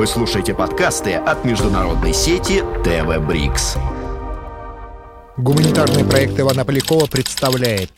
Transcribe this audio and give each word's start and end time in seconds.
Вы 0.00 0.06
слушаете 0.06 0.54
подкасты 0.54 1.12
от 1.12 1.44
международной 1.44 2.14
сети 2.14 2.62
ТВ 2.84 3.18
Брикс. 3.28 3.76
Гуманитарный 5.36 6.06
проект 6.06 6.40
Ивана 6.40 6.64
Полякова 6.64 7.04
представляет 7.04 7.90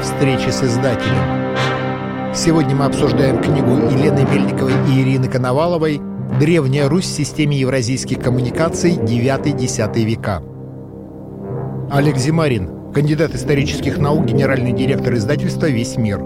Встречи 0.00 0.48
с 0.48 0.62
издателем. 0.62 2.32
Сегодня 2.32 2.76
мы 2.76 2.84
обсуждаем 2.84 3.42
книгу 3.42 3.72
Елены 3.90 4.24
Мельниковой 4.30 4.74
и 4.88 5.02
Ирины 5.02 5.28
Коноваловой 5.28 6.00
«Древняя 6.38 6.88
Русь 6.88 7.06
в 7.06 7.16
системе 7.16 7.58
евразийских 7.58 8.22
коммуникаций 8.22 8.92
9-10 8.92 10.04
века». 10.04 10.40
Олег 11.90 12.16
Зимарин, 12.16 12.92
кандидат 12.92 13.34
исторических 13.34 13.98
наук, 13.98 14.26
генеральный 14.26 14.70
директор 14.70 15.14
издательства 15.14 15.66
«Весь 15.66 15.96
мир». 15.96 16.20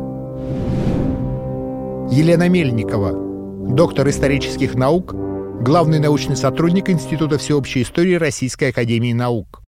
Елена 2.11 2.51
Мельникова, 2.51 3.30
доктор 3.75 4.09
исторических 4.09 4.75
наук, 4.75 5.15
главный 5.63 6.01
научный 6.01 6.37
сотрудник 6.37 6.91
Института 6.91 7.39
всеобщей 7.39 7.83
истории 7.83 8.15
Российской 8.15 8.71
академии 8.71 9.13
наук. 9.13 9.63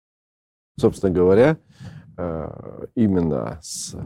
Собственно 0.78 1.12
говоря, 1.12 1.56
э, 2.16 2.86
именно 2.94 3.58
с 3.60 3.96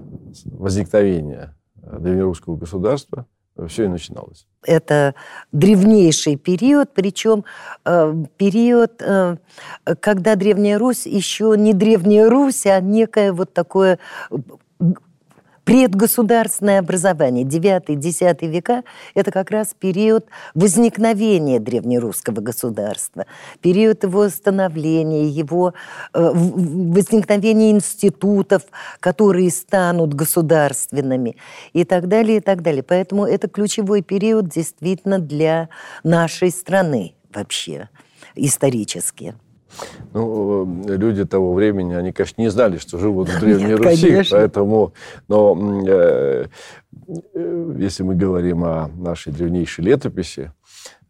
возникновения 0.45 1.55
древнерусского 1.75 2.57
государства 2.57 3.27
все 3.69 3.85
и 3.85 3.89
начиналось. 3.89 4.47
Это 4.65 5.15
древнейший 5.53 6.37
период, 6.37 6.95
причем 6.95 7.45
э, 7.85 8.25
период, 8.39 9.03
э, 9.03 9.37
когда 10.01 10.37
Древняя 10.37 10.79
Русь 10.79 11.05
еще 11.05 11.55
не 11.59 11.75
Древняя 11.75 12.31
Русь, 12.31 12.65
а 12.65 12.81
некое 12.81 13.33
вот 13.33 13.53
такое 13.53 13.99
Предгосударственное 15.73 16.81
образование, 16.81 17.47
9-10 17.47 18.47
века, 18.47 18.85
это 19.15 19.31
как 19.31 19.51
раз 19.51 19.69
период 19.73 20.27
возникновения 20.55 21.59
древнерусского 21.61 22.43
государства, 22.43 23.25
период 23.63 24.03
его 24.03 24.29
становления, 24.29 25.29
его 25.29 25.73
э, 26.13 26.31
возникновения 26.35 27.71
институтов, 27.71 28.65
которые 29.01 29.51
станут 29.51 30.13
государственными 30.13 31.39
и 31.73 31.85
так 31.85 32.07
далее, 32.07 32.37
и 32.37 32.41
так 32.41 32.61
далее. 32.61 32.83
Поэтому 32.83 33.25
это 33.25 33.49
ключевой 33.49 34.03
период 34.03 34.51
действительно 34.51 35.19
для 35.19 35.71
нашей 36.05 36.51
страны 36.51 37.15
вообще 37.33 37.89
исторически. 38.35 39.35
Ну, 40.13 40.85
люди 40.87 41.25
того 41.25 41.55
времени, 41.55 41.95
они, 41.95 42.13
конечно, 42.13 42.43
не 42.43 42.51
знали, 42.51 42.77
что 42.77 42.99
живут 42.99 43.29
в 43.29 43.41
Древней 43.41 43.67
Нет, 43.67 43.81
Руси, 43.81 44.09
конечно. 44.09 44.37
поэтому, 44.37 44.93
но 45.29 45.83
э, 45.87 46.47
э, 47.35 47.75
если 47.79 48.03
мы 48.03 48.15
говорим 48.15 48.65
о 48.65 48.89
нашей 48.89 49.33
древнейшей 49.33 49.85
летописи, 49.85 50.53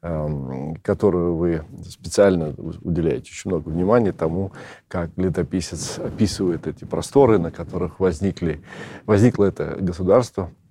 э, 0.02 0.74
которую 0.83 1.36
вы 1.36 1.62
специально 1.88 2.55
уделяете 2.83 3.30
очень 3.33 3.50
много 3.50 3.68
внимания 3.68 4.12
тому, 4.12 4.52
как 4.86 5.10
летописец 5.16 5.98
описывает 5.98 6.66
эти 6.66 6.84
просторы, 6.84 7.38
на 7.38 7.50
которых 7.50 7.98
возникли, 7.98 8.60
возникло 9.06 9.44
это 9.46 9.77
государство– 9.80 10.50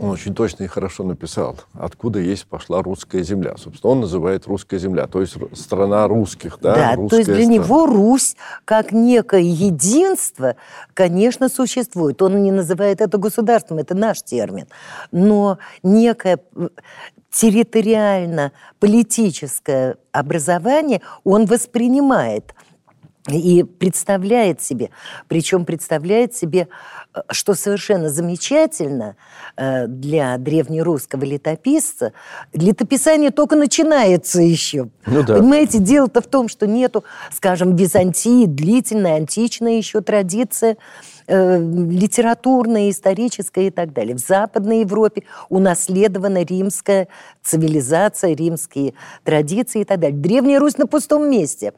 он 0.00 0.10
очень 0.10 0.34
точно 0.34 0.64
и 0.64 0.66
хорошо 0.66 1.04
написал, 1.04 1.56
откуда 1.74 2.18
есть 2.18 2.46
пошла 2.46 2.82
русская 2.82 3.22
земля. 3.22 3.56
Собственно, 3.58 3.92
он 3.92 4.00
называет 4.00 4.46
русская 4.46 4.78
земля, 4.78 5.06
то 5.06 5.20
есть 5.20 5.36
страна 5.54 6.08
русских. 6.08 6.56
Да, 6.62 6.74
да 6.74 6.96
то 7.08 7.16
есть 7.16 7.28
для 7.28 7.44
страна. 7.44 7.54
него 7.54 7.84
Русь, 7.86 8.34
как 8.64 8.92
некое 8.92 9.42
единство, 9.42 10.56
конечно, 10.94 11.50
существует. 11.50 12.22
Он 12.22 12.42
не 12.42 12.50
называет 12.50 13.02
это 13.02 13.18
государством, 13.18 13.76
это 13.78 13.94
наш 13.94 14.22
термин. 14.22 14.66
Но 15.10 15.58
некое 15.82 16.38
территориально-политическое 17.30 19.96
образование 20.10 21.02
он 21.24 21.44
воспринимает 21.44 22.54
и 23.28 23.62
представляет 23.62 24.60
себе, 24.60 24.90
причем 25.28 25.64
представляет 25.64 26.34
себе, 26.34 26.68
э, 27.14 27.20
что 27.30 27.54
совершенно 27.54 28.08
замечательно 28.08 29.16
э, 29.56 29.86
для 29.86 30.36
древнерусского 30.38 31.24
летописца, 31.24 32.12
летописание 32.52 33.30
только 33.30 33.54
начинается 33.54 34.42
еще. 34.42 34.88
Ну, 35.06 35.22
да. 35.22 35.36
Понимаете, 35.36 35.78
дело-то 35.78 36.20
в 36.20 36.26
том, 36.26 36.48
что 36.48 36.66
нету, 36.66 37.04
скажем, 37.32 37.76
Византии, 37.76 38.46
длительная 38.46 39.16
античная 39.16 39.76
еще 39.76 40.00
традиция– 40.00 40.76
э, 41.26 41.58
литературная, 41.58 42.90
историческая 42.90 43.68
и 43.68 43.70
так 43.70 43.92
далее. 43.92 44.14
В 44.16 44.20
Западной 44.20 44.80
Европе 44.80 45.24
унаследована 45.48 46.42
римская 46.44 47.08
цивилизация, 47.42 48.34
римские 48.34 48.94
традиции 49.24 49.82
и 49.82 49.84
так 49.84 50.00
далее. 50.00 50.18
Древняя 50.18 50.60
Русь 50.60 50.78
на 50.78 50.86
пустом 50.86 51.30
месте 51.30 51.72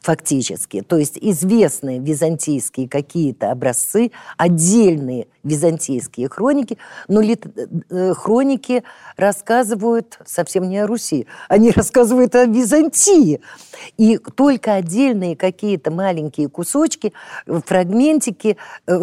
фактически. 0.00 0.82
То 0.82 0.96
есть 0.96 1.18
известные 1.20 1.98
византийские 1.98 2.88
какие-то 2.88 3.50
образцы, 3.50 4.10
отдельные 4.36 5.26
византийские 5.42 6.28
хроники, 6.28 6.78
но 7.08 7.20
лит... 7.20 7.46
Э, 7.90 8.14
хроники 8.14 8.82
рассказывают 9.16 10.18
совсем 10.24 10.68
не 10.68 10.78
о 10.78 10.86
Руси, 10.86 11.26
они 11.48 11.70
рассказывают 11.74 12.34
о 12.34 12.44
Византии. 12.44 13.40
И 13.96 14.18
только 14.18 14.74
отдельные 14.74 15.36
какие-то 15.36 15.90
маленькие 15.90 16.48
кусочки, 16.48 17.12
фрагментики 17.46 18.56
э, 18.86 18.98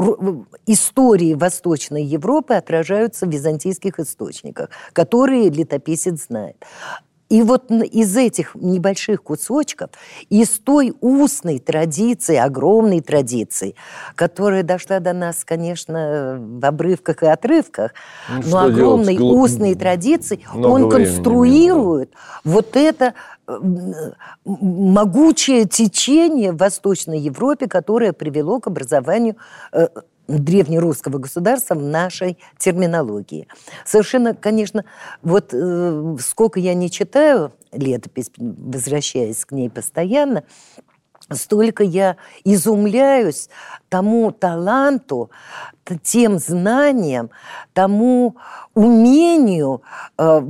истории 0.65 1.33
Восточной 1.33 2.03
Европы 2.03 2.53
отражаются 2.53 3.25
в 3.25 3.29
византийских 3.29 3.99
источниках, 3.99 4.69
которые 4.93 5.49
летописец 5.49 6.27
знает. 6.27 6.57
И 7.29 7.41
вот 7.41 7.69
из 7.71 8.15
этих 8.15 8.55
небольших 8.55 9.21
кусочков, 9.21 9.89
из 10.29 10.49
той 10.59 10.93
устной 11.01 11.59
традиции, 11.59 12.37
огромной 12.37 13.01
традиции, 13.01 13.75
которая 14.15 14.63
дошла 14.63 14.99
до 14.99 15.13
нас, 15.13 15.43
конечно, 15.43 16.37
в 16.39 16.65
обрывках 16.65 17.23
и 17.23 17.25
отрывках, 17.25 17.93
ну, 18.29 18.41
но 18.45 18.59
огромной 18.59 19.17
делать? 19.17 19.37
устной 19.37 19.75
традиции, 19.75 20.39
Много 20.53 20.67
он 20.67 20.89
конструирует 20.89 22.13
вот 22.45 22.75
это 22.75 23.13
могучее 24.45 25.65
течение 25.65 26.51
в 26.51 26.57
Восточной 26.57 27.19
Европе, 27.19 27.67
которое 27.67 28.13
привело 28.13 28.59
к 28.59 28.67
образованию 28.67 29.37
э, 29.71 29.87
древнерусского 30.27 31.17
государства 31.17 31.75
в 31.75 31.81
нашей 31.81 32.37
терминологии. 32.57 33.47
Совершенно, 33.85 34.33
конечно, 34.33 34.85
вот 35.21 35.53
э, 35.53 36.15
сколько 36.19 36.59
я 36.59 36.73
не 36.73 36.91
читаю 36.91 37.51
летопись, 37.71 38.31
возвращаясь 38.37 39.45
к 39.45 39.51
ней 39.51 39.69
постоянно, 39.69 40.43
столько 41.31 41.83
я 41.83 42.17
изумляюсь 42.43 43.49
тому 43.89 44.31
таланту, 44.31 45.29
тем 46.03 46.39
знаниям, 46.39 47.29
тому 47.73 48.35
умению 48.73 49.81
э, 50.17 50.41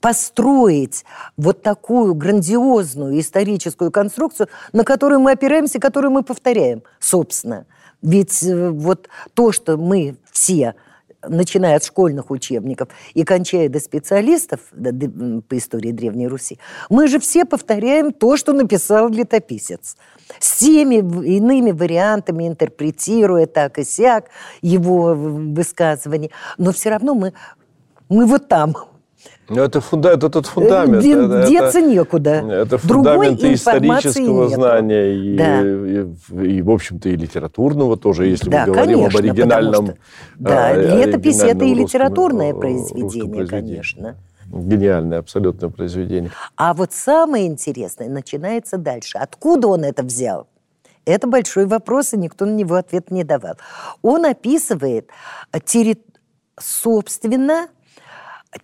построить 0.00 1.04
вот 1.36 1.62
такую 1.62 2.14
грандиозную 2.14 3.18
историческую 3.18 3.90
конструкцию, 3.90 4.48
на 4.72 4.84
которую 4.84 5.20
мы 5.20 5.32
опираемся, 5.32 5.80
которую 5.80 6.12
мы 6.12 6.22
повторяем, 6.22 6.82
собственно. 7.00 7.66
Ведь 8.02 8.42
э, 8.42 8.70
вот 8.70 9.08
то, 9.34 9.52
что 9.52 9.76
мы 9.76 10.16
все 10.30 10.74
начиная 11.28 11.76
от 11.76 11.84
школьных 11.84 12.30
учебников 12.30 12.88
и 13.14 13.24
кончая 13.24 13.68
до 13.68 13.78
специалистов 13.78 14.60
по 14.72 15.56
истории 15.56 15.92
Древней 15.92 16.26
Руси, 16.26 16.58
мы 16.90 17.06
же 17.06 17.20
все 17.20 17.44
повторяем 17.44 18.12
то, 18.12 18.36
что 18.36 18.52
написал 18.52 19.08
летописец. 19.08 19.96
С 20.40 20.58
теми 20.58 20.96
иными 20.96 21.70
вариантами, 21.70 22.48
интерпретируя 22.48 23.46
так 23.46 23.78
и 23.78 23.84
сяк 23.84 24.26
его 24.62 25.14
высказывания. 25.14 26.30
Но 26.58 26.72
все 26.72 26.90
равно 26.90 27.14
мы, 27.14 27.32
мы 28.08 28.26
вот 28.26 28.48
там, 28.48 28.74
это, 29.48 29.80
фунда, 29.80 30.10
это 30.10 30.28
тот 30.28 30.46
фундамент. 30.46 31.02
Де, 31.02 31.12
это, 31.12 31.46
деться 31.48 31.78
это, 31.78 31.82
некуда. 31.82 32.30
Это 32.30 32.78
фундамент 32.78 33.38
Другой 33.38 33.54
исторического 33.54 34.48
нет. 34.48 34.54
знания 34.54 35.14
и, 35.14 35.36
да. 35.36 35.60
и, 35.62 36.56
и, 36.56 36.62
в 36.62 36.70
общем-то, 36.70 37.08
и 37.08 37.16
литературного 37.16 37.96
тоже, 37.96 38.26
если 38.26 38.50
да, 38.50 38.66
мы 38.66 38.72
говорим 38.72 38.98
конечно, 39.00 39.18
об 39.18 39.24
оригинальном. 39.24 39.86
Что, 39.86 39.96
да, 40.38 40.68
а, 40.68 40.74
летопись 40.74 41.40
это 41.40 41.64
и 41.64 41.74
литературное 41.74 42.54
произведение, 42.54 43.46
конечно. 43.46 44.16
Гениальное, 44.46 45.18
абсолютное 45.18 45.70
произведение. 45.70 46.30
А 46.56 46.74
вот 46.74 46.92
самое 46.92 47.46
интересное 47.46 48.08
начинается 48.08 48.76
дальше. 48.76 49.16
Откуда 49.16 49.68
он 49.68 49.82
это 49.82 50.02
взял? 50.02 50.46
Это 51.04 51.26
большой 51.26 51.66
вопрос, 51.66 52.12
и 52.12 52.16
никто 52.16 52.44
на 52.44 52.52
него 52.52 52.76
ответ 52.76 53.10
не 53.10 53.24
давал. 53.24 53.54
Он 54.02 54.24
описывает, 54.24 55.08
терри... 55.64 55.96
собственно, 56.60 57.68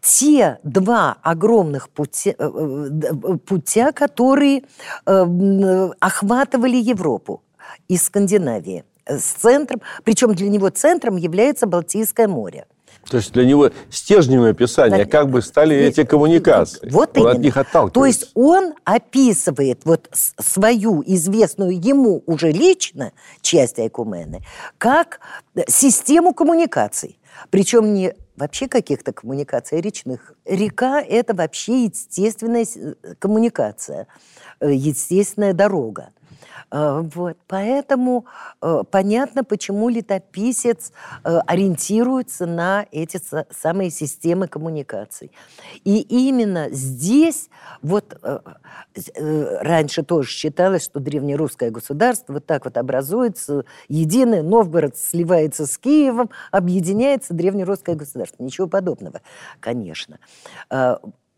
те 0.01 0.59
два 0.63 1.17
огромных 1.23 1.89
путя, 1.89 2.35
э, 2.39 2.91
э, 3.03 3.37
путя 3.47 3.93
которые 3.93 4.65
э, 5.07 5.91
охватывали 6.01 6.77
Европу 6.77 7.43
из 7.89 8.05
Скандинавии 8.05 8.85
с 9.07 9.23
центром, 9.23 9.81
причем 10.05 10.35
для 10.35 10.49
него 10.49 10.69
центром 10.69 11.17
является 11.17 11.67
Балтийское 11.67 12.29
море. 12.29 12.67
То 13.09 13.17
есть 13.17 13.33
для 13.33 13.47
него 13.47 13.71
стержнем 13.91 14.45
описания 14.45 15.05
да, 15.05 15.11
как 15.11 15.31
бы 15.31 15.41
стали 15.41 15.75
эти 15.75 16.05
коммуникации. 16.05 16.91
Вот 16.91 17.17
он 17.17 17.23
именно. 17.23 17.31
от 17.31 17.39
них 17.39 17.57
отталкивается. 17.57 17.95
То 17.95 18.07
есть 18.07 18.31
он 18.35 18.75
описывает 18.85 19.81
вот 19.85 20.11
свою 20.13 21.03
известную 21.07 21.81
ему 21.81 22.23
уже 22.27 22.51
лично 22.51 23.13
часть 23.41 23.79
Айкумены 23.79 24.43
как 24.77 25.21
систему 25.69 26.35
коммуникаций. 26.35 27.19
Причем 27.51 27.95
не 27.95 28.15
вообще 28.39 28.69
каких-то 28.69 29.13
коммуникаций, 29.13 29.81
речных. 29.81 30.33
Река– 30.45 31.01
это 31.09 31.35
вообще 31.35 31.85
естественная 31.85 32.67
коммуникация, 33.19 34.07
э, 34.61 34.73
естественная 34.73 35.53
дорога. 35.53 36.11
Э, 36.71 37.03
вот. 37.03 37.37
Поэтому 37.47 38.27
э, 38.61 38.83
понятно, 38.91 39.45
почему 39.45 39.89
летописец 39.89 40.93
э, 41.25 41.39
ориентируется 41.47 42.47
на 42.47 42.87
эти 42.91 43.21
самые 43.51 43.91
системы 43.91 44.49
коммуникаций. 44.49 45.31
И 45.85 46.01
именно 46.01 46.69
здесь, 46.71 47.49
вот 47.83 48.19
раньше 49.15 50.03
тоже 50.03 50.29
считалось, 50.29 50.85
что 50.85 51.01
древнерусское 51.01 51.71
государство 51.71 52.35
вот 52.35 52.47
так 52.47 52.65
вот 52.65 52.77
образуется, 52.77 53.65
единое, 53.89 54.43
Новгород 54.43 54.97
сливается 54.97 55.67
с 55.67 55.79
Киевом, 55.79 56.31
объединяется 56.51 57.35
древнерусское 57.35 57.95
государство. 57.95 58.43
Ничего 58.43 58.67
подобного, 58.67 59.21
конечно 59.61 60.19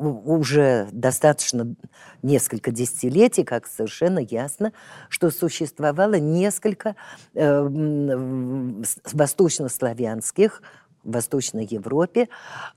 уже 0.00 0.88
достаточно 0.92 1.74
несколько 2.22 2.70
десятилетий, 2.70 3.44
как 3.44 3.66
совершенно 3.66 4.18
ясно, 4.18 4.72
что 5.08 5.30
существовало 5.30 6.14
несколько 6.14 6.96
э, 7.34 8.82
восточнославянских 9.12 10.62
в 11.02 11.12
Восточной 11.12 11.66
Европе 11.66 12.28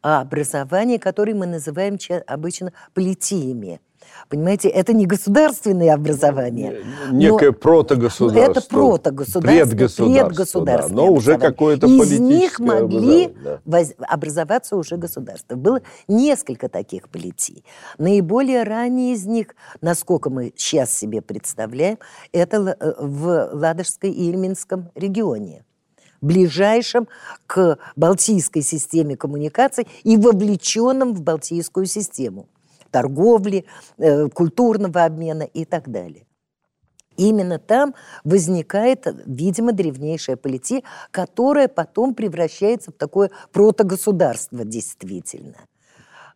образований, 0.01 0.97
которые 0.97 1.35
мы 1.35 1.45
называем 1.45 1.97
обычно 2.27 2.73
политиями– 2.93 3.81
Понимаете, 4.33 4.67
это 4.67 4.93
не 4.93 5.05
государственное 5.05 5.93
образование. 5.93 6.83
Некое 7.11 7.51
протогосударство. 7.51 8.51
Это 8.51 8.67
протогосударство, 8.67 9.41
предгосударство, 9.41 10.25
предгосударство. 10.25 10.89
Да, 10.89 10.95
но 10.95 11.13
уже 11.13 11.37
какое-то 11.37 11.85
политическое 11.85 12.15
Из 12.15 12.19
них 12.19 12.59
могли 12.59 13.27
да. 13.27 13.59
воз... 13.63 13.93
образоваться 13.99 14.75
уже 14.75 14.97
государства. 14.97 15.55
Было 15.55 15.83
несколько 16.07 16.67
таких 16.67 17.09
политий. 17.09 17.63
Наиболее 17.99 18.63
ранние 18.63 19.13
из 19.13 19.27
них, 19.27 19.49
насколько 19.81 20.31
мы 20.31 20.51
сейчас 20.55 20.91
себе 20.91 21.21
представляем, 21.21 21.99
это 22.31 22.75
э, 22.79 22.93
в 22.97 23.51
Ладожской 23.53 24.09
и 24.09 24.31
Ильминском 24.31 24.89
регионе 24.95 25.63
ближайшем 26.21 27.07
к 27.45 27.77
Балтийской 27.95 28.63
системе 28.63 29.15
коммуникаций 29.15 29.87
и 30.03 30.17
вовлеченном 30.17 31.13
в 31.13 31.21
Балтийскую 31.21 31.85
систему 31.85 32.47
торговли, 32.93 33.65
э, 33.97 34.29
культурного 34.29 35.03
обмена 35.03 35.43
и 35.43 35.65
так 35.65 35.89
далее. 35.89 36.25
Именно 37.17 37.59
там 37.59 37.93
возникает, 38.23 39.07
видимо, 39.25 39.71
древнейшая 39.71 40.35
полития, 40.35 40.83
которая 41.11 41.67
потом 41.67 42.15
превращается 42.15 42.91
в 42.91 42.95
такое 42.95 43.29
протогосударство 43.51 44.63
действительно. 44.63 45.57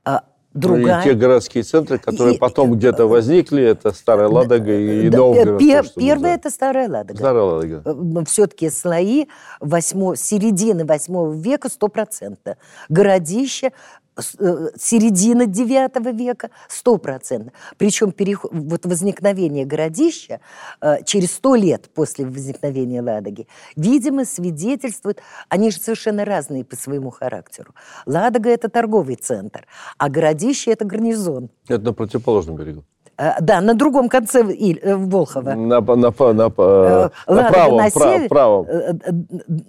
А 0.03 0.23
другая... 0.53 0.97
Ну, 0.97 1.01
и 1.01 1.03
те 1.03 1.13
городские 1.13 1.63
центры, 1.63 1.97
которые 1.97 2.35
и, 2.35 2.37
потом 2.37 2.73
где-то 2.73 3.07
возникли, 3.07 3.63
это 3.63 3.91
Старая 3.91 4.27
Ладога 4.27 4.71
и 4.71 5.09
да, 5.09 5.17
Новгород. 5.17 5.59
Пер, 5.59 5.89
то, 5.89 5.99
первое– 5.99 6.35
это 6.35 6.49
Старая 6.51 6.89
Ладога. 6.89 7.17
Старая 7.17 7.43
Ладога. 7.43 7.81
Э, 7.85 8.23
Все-таки 8.25 8.69
слои 8.69 9.25
8, 9.61 10.15
середины 10.15 10.85
8 10.85 11.41
века 11.41 11.69
100%. 11.69 12.55
Городище 12.89 13.71
середина 14.19 15.43
IX 15.43 16.13
века, 16.13 16.49
стопроцентно. 16.67 17.51
Причем 17.77 18.11
переход, 18.11 18.51
вот 18.53 18.85
возникновение 18.85 19.65
городища 19.65 20.39
э, 20.81 21.03
через 21.03 21.31
сто 21.33 21.55
лет 21.55 21.89
после 21.93 22.25
возникновения 22.25 23.01
Ладоги, 23.01 23.47
видимо, 23.75 24.25
свидетельствует, 24.25 25.21
они 25.49 25.71
же 25.71 25.79
совершенно 25.79 26.25
разные 26.25 26.63
по 26.63 26.75
своему 26.75 27.09
характеру. 27.09 27.73
Ладога– 28.05 28.49
это 28.51 28.69
торговый 28.69 29.15
центр, 29.15 29.67
а 29.97 30.09
городище– 30.09 30.71
это 30.73 30.85
гарнизон. 30.85 31.49
Это 31.67 31.83
на 31.83 31.93
противоположном 31.93 32.55
берегу. 32.55 32.83
Э, 33.17 33.41
да, 33.41 33.61
на 33.61 33.73
другом 33.73 34.09
конце 34.09 34.41
э, 34.41 34.95
Волхова. 34.95 35.55
На, 35.55 35.81
на, 35.81 35.81
на, 35.81 35.95
на, 35.95 36.33
на 36.33 36.49
правом, 36.49 37.77
на 37.77 37.89
прав, 37.89 38.27
правом. 38.29 38.67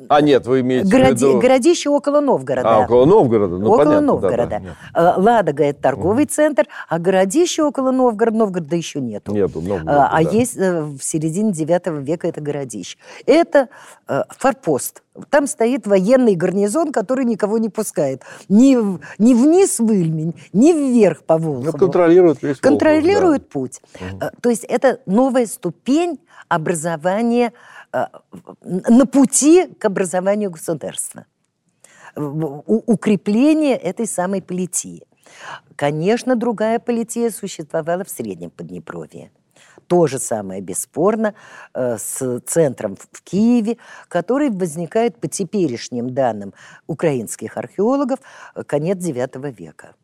А 0.08 0.20
нет, 0.20 0.46
вы 0.46 0.60
имеете 0.60 0.90
Городи, 0.90 1.24
в 1.24 1.28
виду... 1.28 1.40
Городище 1.40 1.88
около 1.88 2.20
Новгорода. 2.20 2.68
А, 2.68 2.80
около 2.80 3.06
Новгорода, 3.06 3.56
ну 3.56 3.68
Около 3.68 3.84
понятно, 3.84 4.06
Новгорода. 4.06 4.62
Да, 4.92 5.14
да, 5.14 5.14
Ладога– 5.16 5.64
это 5.64 5.80
торговый 5.80 6.24
угу. 6.24 6.32
центр, 6.32 6.66
а 6.88 6.98
городище 6.98 7.62
около 7.62 7.90
Новгорода, 7.90 8.36
Новгорода 8.36 8.76
еще 8.76 9.00
нету. 9.00 9.32
Нету, 9.32 9.60
Новгорода, 9.60 10.08
А, 10.08 10.22
да. 10.22 10.30
есть 10.30 10.56
в 10.56 11.00
середине 11.00 11.52
IX 11.52 12.02
века 12.02 12.28
это 12.28 12.40
городище. 12.40 12.98
Это 13.26 13.68
форпост 14.38 15.02
там 15.30 15.46
стоит 15.46 15.86
военный 15.86 16.34
гарнизон, 16.34 16.92
который 16.92 17.24
никого 17.24 17.58
не 17.58 17.68
пускает. 17.68 18.22
Ни, 18.48 18.76
ни 19.22 19.34
вниз 19.34 19.78
в 19.78 19.90
Ильмень, 19.90 20.34
ни 20.52 20.72
вверх 20.72 21.22
по 21.24 21.38
Волхову. 21.38 21.64
Ну, 21.64 21.72
контролирует 21.72 22.42
весь 22.42 22.58
Контролирует 22.58 23.42
да. 23.42 23.48
путь. 23.52 23.80
Угу. 23.94 24.20
То 24.40 24.50
есть 24.50 24.64
это 24.64 25.00
новая 25.06 25.46
ступень 25.46 26.18
образования 26.48 27.52
э, 27.92 28.06
на 28.62 29.06
пути 29.06 29.66
к 29.78 29.84
образованию 29.84 30.50
государства. 30.50 31.26
Укрепление 32.16 33.76
этой 33.76 34.06
самой 34.06 34.42
политии. 34.42 35.04
Конечно, 35.76 36.34
другая 36.36 36.78
полития 36.78 37.30
существовала 37.30 38.04
в 38.04 38.08
Среднем 38.08 38.50
Поднепровье. 38.50 39.30
То 39.88 40.06
же 40.06 40.18
самое, 40.18 40.60
бесспорно, 40.60 41.34
э, 41.74 41.96
с 41.98 42.40
центром 42.46 42.96
в 42.96 43.22
Киеве, 43.22 43.78
который 44.08 44.50
возникает 44.50 45.18
по 45.18 45.28
теперешним 45.28 46.10
данным 46.10 46.52
украинских 46.86 47.56
археологов 47.56 48.20
э, 48.54 48.64
конец 48.64 48.98
IX 48.98 49.50
века. 49.50 49.94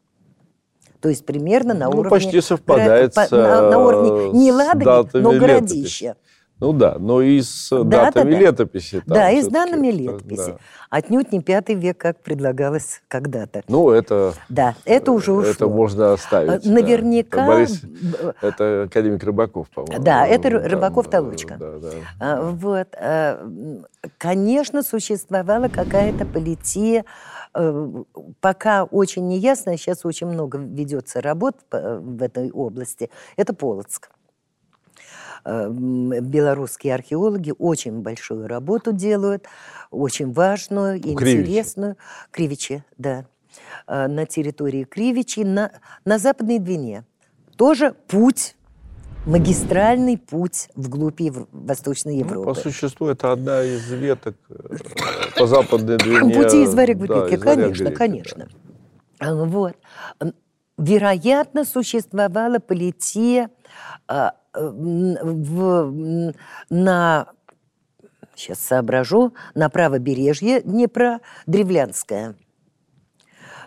То 1.00 1.10
есть 1.10 1.26
примерно 1.26 1.75
на 1.75 1.90
ну, 1.90 1.98
уровне... 1.98 2.10
почти 2.10 2.40
совпадает 2.40 3.12
по, 3.12 3.26
на, 3.31 3.70
на 3.70 3.78
уровне 3.78 4.31
не 4.32 4.50
Ладоги, 4.50 5.19
но 5.19 5.32
городища. 5.32 6.16
Ну 6.60 6.72
да, 6.72 6.96
но 6.98 7.20
и 7.20 7.42
с 7.42 7.68
да, 7.70 8.04
датами 8.06 8.32
да, 8.32 8.38
да. 8.38 8.42
летописи. 8.44 9.02
Да, 9.06 9.30
и 9.30 9.42
с 9.42 9.48
данными 9.48 9.88
летописи. 9.88 10.52
Да. 10.52 10.58
Отнюдь 10.88 11.32
не 11.32 11.40
пятый 11.40 11.74
век, 11.74 11.98
как 11.98 12.20
предлагалось 12.20 13.02
когда-то. 13.08 13.62
Ну, 13.68 13.90
это... 13.90 14.34
Да, 14.48 14.76
это 14.84 15.10
уже 15.10 15.32
ушло. 15.32 15.50
Это 15.50 15.66
можно 15.68 16.12
оставить. 16.12 16.64
Наверняка... 16.64 17.38
Да. 17.38 17.46
Борис, 17.46 17.82
это 18.40 18.84
академик 18.84 19.24
Рыбаков, 19.24 19.69
по-моему. 19.70 20.02
Да, 20.02 20.26
это 20.26 20.48
Рыбаков-Толочка. 20.48 21.56
Да, 21.58 21.79
да. 21.79 22.40
Вот. 22.43 22.88
Конечно, 24.19 24.82
существовала 24.82 25.69
какая-то 25.69 26.26
полития, 26.26 27.05
э, 27.55 27.88
пока 28.40 28.84
очень 28.84 29.26
неясно, 29.26 29.76
сейчас 29.79 30.05
очень 30.05 30.26
много 30.26 30.58
ведется 30.58 31.20
работ 31.22 31.56
в 31.70 32.22
этой 32.22 32.50
области, 32.50 33.10
это 33.36 33.55
Полоцк. 33.55 34.10
Белорусские 35.44 36.94
археологи 36.94 37.53
очень 37.58 38.01
большую 38.01 38.48
работу 38.48 38.93
делают, 38.93 39.46
очень 39.91 40.32
важную, 40.32 40.96
интересную. 40.96 41.96
Кривичи, 42.31 42.84
да. 42.96 43.27
Э, 43.86 44.06
на 44.06 44.27
территории 44.27 44.84
Кривичи, 44.84 45.41
на, 45.41 45.70
на 46.05 46.19
Западной 46.19 46.58
Двине. 46.58 47.05
Тоже 47.56 47.94
путь 48.08 48.56
магистральный 49.27 50.19
путь 50.19 50.69
вглубь 50.74 51.20
Ев... 51.20 51.46
Восточной 51.53 52.19
Европы. 52.19 52.48
Ну, 52.48 52.55
по 52.55 52.55
существу 52.55 53.06
это 53.08 53.32
одна 53.32 53.63
из 53.63 53.91
веток 53.91 54.36
э, 54.48 54.77
по 55.36 55.46
западной 55.46 55.96
Двине. 55.98 56.34
Пути 56.34 56.63
из 56.63 56.74
варяг 56.74 56.98
да, 57.06 57.36
конечно, 57.39 57.91
конечно. 57.91 58.48
Да. 59.20 59.34
Вот. 59.34 59.77
Вероятно, 60.77 61.65
существовала 61.65 62.58
полития 62.58 63.51
в, 64.55 66.32
на, 66.70 67.29
сейчас 68.34 68.61
соображу, 68.61 69.34
на 69.55 69.69
правобережье 69.69 70.63
Днепра, 70.63 71.20
Древлянская. 71.46 72.37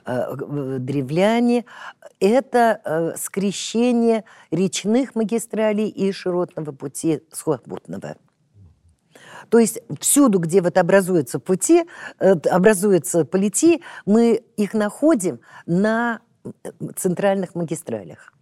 Э, 0.08 0.36
древляне– 0.80 1.66
это 2.22 2.80
э, 2.84 3.16
скрещение 3.18 4.24
речных 4.52 5.16
магистралей 5.16 5.90
и 5.90 6.14
широтного 6.14 6.72
пути 6.72 7.22
сухопутного. 7.34 8.16
То 9.50 9.60
есть 9.60 9.80
всюду, 10.00 10.40
где 10.40 10.62
вот 10.62 10.78
образуются 10.78 11.40
пути, 11.40 11.86
э, 12.20 12.32
образуются 12.50 13.26
полети, 13.26 13.84
мы 14.06 14.42
их 14.56 14.74
находим 14.74 15.42
на 15.66 16.22
центральных 16.96 17.56
магистралях. 17.56 18.34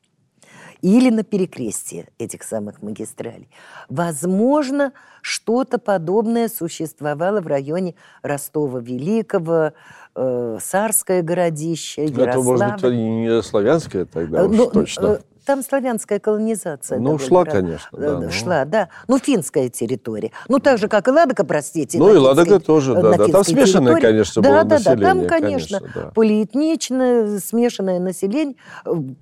Или 0.85 1.09
на 1.09 1.23
перекрестии 1.23 2.05
этих 2.19 2.43
самых 2.43 2.83
магистралей. 2.83 3.49
Возможно, 3.89 4.93
что-то 5.23 5.79
подобное 5.79 6.47
существовало 6.47 7.41
в 7.41 7.47
районе 7.47 7.95
Ростова-Великого, 8.21 9.71
э, 10.15 10.57
Сарское 10.61 11.23
городище, 11.23 12.05
Ярославль. 12.05 12.29
Это, 12.29 12.39
может 12.39 12.81
быть, 12.81 12.93
не 12.93 13.41
славянское 13.41 14.05
тогда 14.05 14.41
э, 14.41 14.45
уж 14.45 14.57
ну, 14.57 14.69
точно. 14.69 15.21
Э, 15.45 15.47
там 15.47 15.63
славянская 15.63 16.19
колонизация. 16.19 16.99
Ну, 16.99 17.17
шла, 17.19 17.43
города. 17.43 17.51
конечно. 17.51 17.97
Да, 17.97 18.19
ну. 18.19 18.31
Шла, 18.31 18.65
да. 18.65 18.89
Ну, 19.07 19.19
финская 19.19 19.69
территория. 19.69 20.31
Ну, 20.47 20.59
так 20.59 20.77
же, 20.77 20.87
как 20.87 21.07
и 21.07 21.11
Ладога, 21.11 21.43
простите. 21.43 21.97
Ну, 21.97 22.13
и 22.13 22.17
Ладога 22.17 22.59
тоже, 22.59 22.93
да. 22.95 23.17
да. 23.17 23.27
Там 23.27 23.43
смешанное, 23.43 23.99
конечно, 23.99 24.41
да, 24.41 24.49
было 24.49 24.63
да, 24.63 24.75
население. 24.75 25.01
Да, 25.01 25.07
там, 25.07 25.27
конечно, 25.27 25.79
конечно 25.79 26.01
да. 26.01 26.11
полиэтничное, 26.13 27.39
смешанное 27.39 27.99
население, 27.99 28.55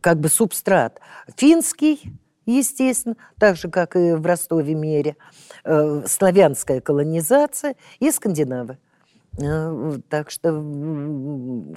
как 0.01 0.19
бы 0.19 0.29
субстрат. 0.29 0.99
Финский, 1.37 2.01
естественно, 2.45 3.15
так 3.39 3.57
же, 3.57 3.69
как 3.69 3.95
и 3.95 4.13
в 4.13 4.25
Ростове-Мере, 4.25 5.15
э, 5.63 6.03
славянская 6.07 6.81
колонизация 6.81 7.75
и 7.99 8.11
скандинавы. 8.11 8.77
Э, 9.37 9.97
так 10.09 10.29
что 10.29 10.49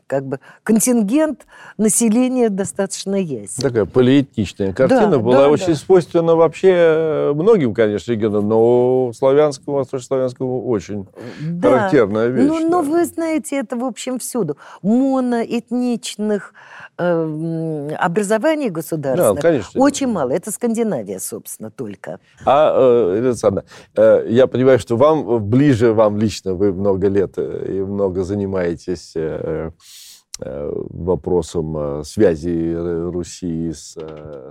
как 0.07 0.27
бы 0.27 0.41
контингент 0.63 1.47
населения 1.79 2.51
достаточно 2.51 3.15
есть. 3.15 3.63
Такая 3.63 3.87
полиэтничная 3.87 4.75
картина 4.75 5.13
да, 5.13 5.19
была 5.19 5.37
да, 5.43 5.49
очень 5.49 5.69
да. 5.69 5.75
свойственна 5.75 6.37
вообще 6.37 6.75
э, 6.75 7.33
многим, 7.35 7.73
конечно, 7.73 8.13
регионам, 8.13 8.49
но 8.49 9.13
славянскому, 9.15 9.79
восточнославянскому 9.79 10.67
очень 10.67 11.07
да. 11.41 11.71
характерная 11.71 12.29
вещь. 12.29 12.47
Ну, 12.47 12.61
да. 12.61 12.69
но 12.69 12.83
вы 12.83 13.07
знаете, 13.07 13.57
это 13.57 13.77
в 13.77 13.85
общем 13.85 14.19
всюду. 14.19 14.59
Моноэтничных 14.83 16.53
э, 16.53 16.86
образований 16.99 18.71
государственных 18.71 19.35
да, 19.35 19.41
конечно. 19.41 19.81
очень 19.81 20.07
мало. 20.07 20.33
Это 20.33 20.51
Скандинавия, 20.51 21.19
собственно, 21.19 21.71
только. 21.71 22.21
А, 22.45 22.73
э, 22.75 23.19
Александра, 23.19 23.65
э, 23.97 24.27
я 24.29 24.47
понимаю, 24.47 24.79
что 24.79 24.97
вам 24.97 25.45
ближе, 25.45 25.93
вам 25.93 26.19
лично, 26.19 26.55
вы 26.55 26.73
много 26.73 27.09
лет 27.09 27.35
э, 27.37 27.67
и 27.69 27.81
много 27.83 28.25
занимаетесь 28.25 29.13
э, 29.15 29.41
э, 29.43 29.71
вопросом 30.39 32.05
связи 32.05 32.75
Руси 32.75 33.73
с 33.73 33.97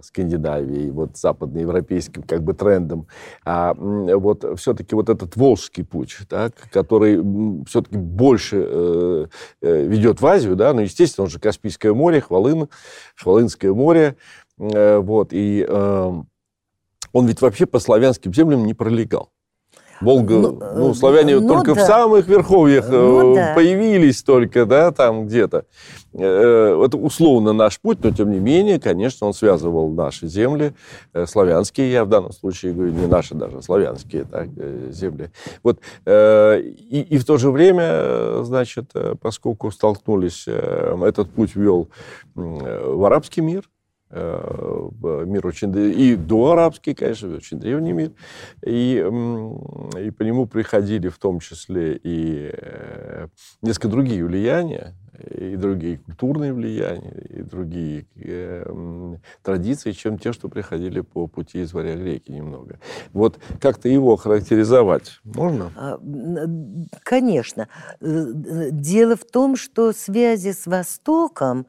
Скандинавией, 0.02 0.90
вот 0.90 1.18
западноевропейским 1.18 2.24
как 2.24 2.44
бы 2.44 2.54
трендом. 2.54 3.08
А 3.46 3.76
вот 3.76 4.44
все-таки 4.60 4.96
вот 4.96 5.10
этот 5.10 5.36
Волжский 5.36 5.86
путь, 5.86 6.18
да, 6.30 6.50
который 6.72 7.22
все-таки 7.66 7.98
больше 7.98 9.30
ведет 9.62 10.22
в 10.22 10.26
Азию, 10.26 10.56
да, 10.56 10.74
ну, 10.74 10.82
естественно, 10.82 11.26
он 11.26 11.30
же 11.30 11.40
Каспийское 11.40 11.94
море, 11.94 12.22
Хвалын, 12.22 12.68
Хвалынское 13.16 13.74
море, 13.74 14.16
вот, 14.58 15.28
и 15.32 15.68
он 15.70 17.28
ведь 17.28 17.42
вообще 17.42 17.66
по 17.66 17.80
славянским 17.80 18.34
землям 18.34 18.66
не 18.66 18.74
пролегал. 18.74 19.30
Волга, 20.02 20.36
ну, 20.36 20.60
ну 20.76 20.94
славяне 20.94 21.40
ну, 21.40 21.48
только 21.48 21.74
да. 21.74 21.84
в 21.84 21.88
самых 21.88 22.28
верховьях 22.28 22.90
ну, 22.90 23.34
э, 23.34 23.36
да. 23.36 23.54
появились 23.56 24.24
только, 24.24 24.66
да, 24.66 24.92
там 24.92 25.26
где-то. 25.26 25.66
Э, 26.14 26.84
это 26.86 26.98
условно 26.98 27.54
наш 27.54 27.80
путь, 27.80 28.04
но 28.04 28.12
тем 28.12 28.32
не 28.32 28.40
менее, 28.40 28.80
конечно, 28.80 29.28
он 29.28 29.34
связывал 29.34 29.90
наши 29.90 30.28
земли, 30.28 30.74
э, 31.14 31.26
славянские, 31.26 31.92
я 31.92 32.06
в 32.06 32.10
данном 32.10 32.34
случае 32.34 32.74
говорю, 32.74 32.92
не 32.92 33.08
наши 33.08 33.36
даже, 33.36 33.62
славянские 33.62 34.26
так, 34.26 34.50
земли. 34.92 35.32
Вот, 35.64 35.80
и, 36.06 37.08
и 37.10 37.18
в 37.18 37.26
то 37.26 37.38
же 37.38 37.52
время, 37.52 38.44
значит, 38.44 38.92
поскольку 39.22 39.72
столкнулись, 39.72 40.48
этот 40.48 41.30
путь 41.30 41.56
вел 41.56 41.90
в 42.36 43.06
арабский 43.06 43.42
мир, 43.42 43.64
Э, 43.66 43.75
мир 44.12 45.48
очень... 45.48 45.76
И 45.76 46.16
до 46.16 46.52
арабский, 46.52 46.94
конечно, 46.94 47.36
очень 47.36 47.60
древний 47.60 47.94
мир. 47.94 48.12
И, 48.64 48.98
и 50.00 50.12
по 50.12 50.24
нему 50.24 50.46
приходили 50.46 51.10
в 51.10 51.18
том 51.18 51.40
числе 51.40 52.00
и 52.02 52.52
э, 52.54 53.28
несколько 53.62 53.88
другие 53.88 54.24
влияния, 54.24 54.94
и 55.20 55.56
другие 55.56 55.98
культурные 55.98 56.54
влияния, 56.54 57.14
и 57.30 57.42
другие 57.42 58.06
э, 58.16 59.16
традиции, 59.42 59.92
чем 59.92 60.18
те, 60.18 60.34
что 60.34 60.50
приходили 60.50 61.02
по 61.02 61.28
пути 61.28 61.62
из 61.62 61.74
Варя 61.74 61.96
греки 61.96 62.32
немного. 62.32 62.80
Вот 63.14 63.40
как-то 63.62 63.90
его 63.90 64.16
характеризовать 64.16 65.20
можно? 65.24 65.72
А, 65.76 66.00
конечно. 67.04 67.68
Дело 68.02 69.16
в 69.16 69.26
том, 69.26 69.56
что 69.56 69.94
связи 69.94 70.52
с 70.52 70.66
Востоком 70.66 71.68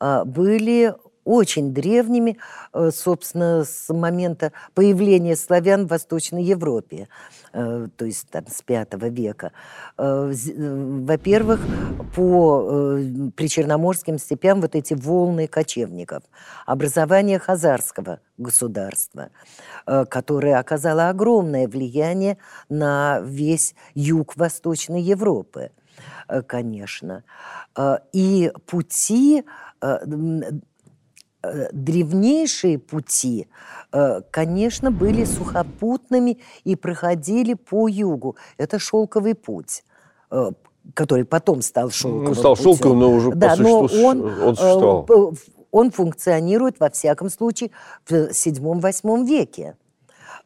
а, 0.00 0.24
были 0.24 0.94
очень 1.24 1.72
древними, 1.72 2.38
э, 2.72 2.90
собственно, 2.92 3.64
с 3.64 3.92
момента 3.92 4.52
появления 4.74 5.36
славян 5.36 5.86
в 5.86 5.90
Восточной 5.90 6.42
Европе, 6.42 7.08
э, 7.52 7.88
то 7.96 8.04
есть 8.04 8.28
там, 8.30 8.46
с 8.46 8.62
V 8.66 9.10
века. 9.10 9.52
Э, 9.96 10.32
во-первых, 10.32 11.60
по 12.14 12.98
причерноморским 13.36 14.18
степям 14.18 14.60
вот 14.60 14.74
эти 14.74 14.94
волны 14.94 15.46
кочевников, 15.46 16.22
образование 16.66 17.38
хазарского 17.38 18.20
государства, 18.38 19.30
которое 19.84 20.58
оказало 20.58 21.08
огромное 21.08 21.68
влияние 21.68 22.38
на 22.68 23.20
весь 23.20 23.74
юг 23.94 24.36
Восточной 24.36 25.02
Европы, 25.02 25.70
конечно. 26.46 27.24
И 28.12 28.52
пути 28.66 29.44
древнейшие 31.42 32.78
пути, 32.78 33.48
э, 33.92 34.22
конечно, 34.30 34.90
были 34.90 35.24
сухопутными 35.24 36.38
и 36.64 36.76
проходили 36.76 37.54
по 37.54 37.88
югу. 37.88 38.36
Это 38.56 38.78
шелковый 38.78 39.34
путь, 39.34 39.84
э, 40.30 40.50
который 40.94 41.24
потом 41.24 41.62
стал 41.62 41.90
шелковым. 41.90 42.24
Ну, 42.24 42.34
стал 42.34 42.56
путем. 42.56 42.74
шелковым, 42.74 42.98
но 42.98 43.12
уже 43.12 43.30
да, 43.32 43.56
по 43.56 43.62
но 43.62 43.78
он, 43.80 44.22
он 44.22 44.56
существовал. 44.56 45.34
Он 45.70 45.90
функционирует, 45.90 46.80
во 46.80 46.88
всяком 46.88 47.28
случае, 47.28 47.70
в 48.08 48.12
VII-VIII 48.12 49.26
веке 49.26 49.76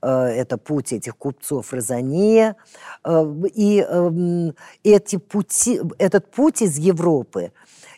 это 0.00 0.58
путь 0.58 0.92
этих 0.92 1.16
купцов 1.16 1.72
Розания. 1.72 2.56
И 3.54 3.86
эм, 3.88 4.52
эти 4.82 5.14
пути, 5.14 5.80
этот 5.98 6.28
путь 6.28 6.60
из 6.60 6.76
Европы 6.76 7.52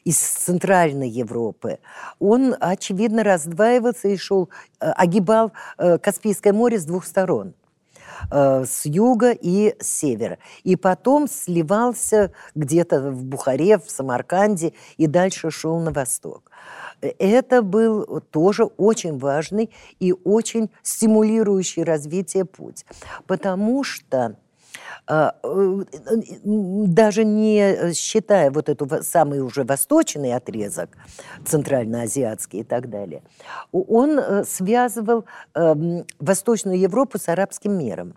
из 0.04 0.18
Центральной 0.18 1.08
Европы, 1.08 1.78
он, 2.18 2.54
очевидно, 2.60 3.24
раздваивался 3.24 4.08
и 4.08 4.16
шел, 4.16 4.50
э, 4.80 4.90
огибал 4.90 5.52
э, 5.78 5.98
Каспийское 5.98 6.52
море 6.52 6.78
с 6.78 6.84
двух 6.84 7.06
сторон 7.06 7.54
э, 8.30 8.64
с 8.66 8.84
юга 8.84 9.32
и 9.32 9.74
с 9.80 9.86
севера. 9.86 10.38
И 10.62 10.76
потом 10.76 11.26
сливался 11.26 12.32
где-то 12.54 13.10
в 13.10 13.24
Бухаре, 13.24 13.78
в 13.78 13.90
Самарканде 13.90 14.74
и 14.98 15.06
дальше 15.06 15.50
шел 15.50 15.78
на 15.80 15.90
восток. 15.90 16.50
Это 17.00 17.62
был 17.62 18.22
тоже 18.30 18.64
очень 18.64 19.18
важный 19.18 19.70
и 20.00 20.14
очень 20.24 20.70
стимулирующий 20.82 21.82
развитие 21.82 22.44
путь, 22.44 22.86
потому 23.26 23.84
что 23.84 24.36
даже 25.36 27.24
не 27.24 27.92
считая 27.94 28.50
вот 28.50 28.68
эту 28.68 28.88
самый 29.02 29.40
уже 29.40 29.64
восточный 29.64 30.34
отрезок, 30.34 30.90
центральноазиатский 31.44 32.60
и 32.60 32.64
так 32.64 32.88
далее, 32.88 33.22
он 33.72 34.18
э, 34.18 34.44
связывал 34.44 35.24
эм, 35.54 36.04
Восточную 36.18 36.78
Европу 36.78 37.18
с 37.18 37.28
арабским 37.28 37.78
миром. 37.78 38.14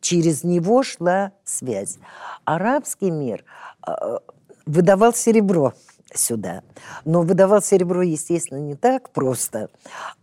Через 0.00 0.44
него 0.44 0.82
шла 0.82 1.32
связь. 1.44 1.98
Арабский 2.44 3.10
мир 3.10 3.44
а, 3.82 4.20
выдавал 4.64 5.12
серебро 5.12 5.74
сюда. 6.14 6.62
Но 7.04 7.22
выдавал 7.22 7.62
серебро, 7.62 8.02
естественно, 8.02 8.58
не 8.58 8.74
так 8.74 9.10
просто, 9.10 9.68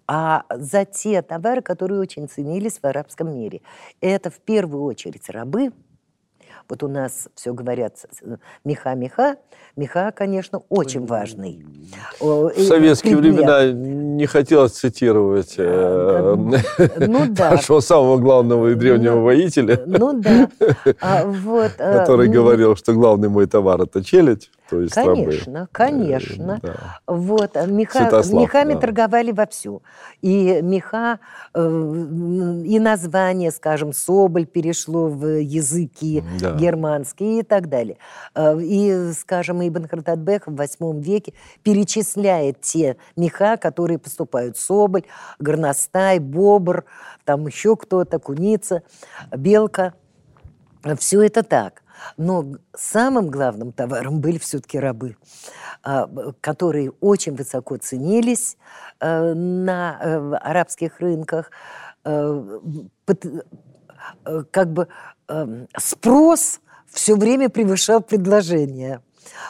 а 0.08 0.44
за 0.50 0.86
те 0.86 1.22
товары, 1.22 1.62
которые 1.62 2.00
очень 2.00 2.28
ценились 2.28 2.80
в 2.82 2.86
арабском 2.86 3.34
мире. 3.34 3.62
Это 4.02 4.30
в 4.30 4.40
первую 4.40 4.84
очередь 4.84 5.30
рабы– 5.30 5.72
вот 6.70 6.84
у 6.84 6.88
нас 6.90 7.30
все 7.34 7.54
говорят 7.54 7.94
меха-меха. 8.66 9.38
Меха, 9.78 10.12
конечно, 10.12 10.64
очень 10.70 11.06
важный. 11.06 11.66
В 12.20 12.52
советские 12.58 13.18
предмет. 13.18 13.46
времена 13.46 13.72
не 13.72 14.26
хотелось 14.26 14.74
цитировать 14.74 15.56
э, 15.58 16.36
ну, 17.08 17.26
да. 17.30 17.52
нашего 17.56 17.80
самого 17.80 18.18
главного 18.18 18.70
и 18.70 18.76
древнего 18.76 19.16
ну, 19.16 19.24
воителя. 19.24 19.82
Ну 19.86 20.20
да. 20.20 20.50
А, 21.00 21.26
вот, 21.26 21.72
который 21.78 22.28
а, 22.28 22.32
говорил, 22.32 22.76
что 22.76 22.94
главный 22.94 23.30
мой 23.30 23.46
товар– 23.46 23.82
это 23.84 24.04
челядь. 24.04 24.50
То 24.70 24.82
есть 24.82 24.94
Конечно, 24.94 25.70
конечно. 25.72 26.60
Э, 26.62 26.68
да. 26.68 27.00
Вот, 27.08 27.56
а 27.56 27.66
меха, 27.66 28.00
Святослав, 28.00 28.44
мехами 28.44 28.74
да. 28.74 28.80
торговали 28.80 29.32
вовсю. 29.32 29.82
И 30.22 30.62
меха, 30.62 31.20
э, 31.54 31.60
и 32.66 32.80
название, 32.80 33.52
скажем, 33.52 33.94
соболь 33.94 34.46
перешло 34.46 35.08
в 35.08 35.26
языки 35.42 36.24
да. 36.42 36.56
германские 36.56 37.40
и 37.40 37.44
так 37.44 37.70
далее. 37.70 37.98
Э, 38.36 38.60
и, 38.60 39.14
скажем, 39.14 39.66
Ибн 39.66 39.88
Хартадбех 39.88 40.48
в 40.48 40.56
восьмом 40.56 41.00
веке 41.00 41.34
перечисляет 41.64 42.60
те 42.62 42.98
меха, 43.16 43.56
которые 43.58 44.00
поступают. 44.00 44.58
Соболь, 44.58 45.04
горностай, 45.40 46.20
бобр, 46.20 46.84
там 47.24 47.48
еще 47.48 47.78
кто-то, 47.78 48.20
куница, 48.20 48.84
белка. 49.32 49.94
Все 50.98 51.22
это 51.22 51.44
так. 51.44 51.84
Но 52.18 52.58
самым 52.76 53.30
главным 53.30 53.72
товаром 53.72 54.22
были 54.22 54.38
все-таки 54.38 54.80
рабы, 54.80 55.18
а, 55.84 56.10
которые 56.42 56.92
очень 57.00 57.36
высоко 57.36 57.78
ценились 57.78 58.58
э, 59.00 59.34
на 59.34 60.00
э, 60.02 60.34
арабских 60.42 61.00
рынках. 61.00 61.52
Э, 62.06 62.60
как 64.52 64.72
бы 64.72 64.88
эм, 65.28 65.68
спрос 65.78 66.62
все 66.88 67.16
время 67.16 67.50
превышал 67.50 68.02
предложение. 68.02 69.02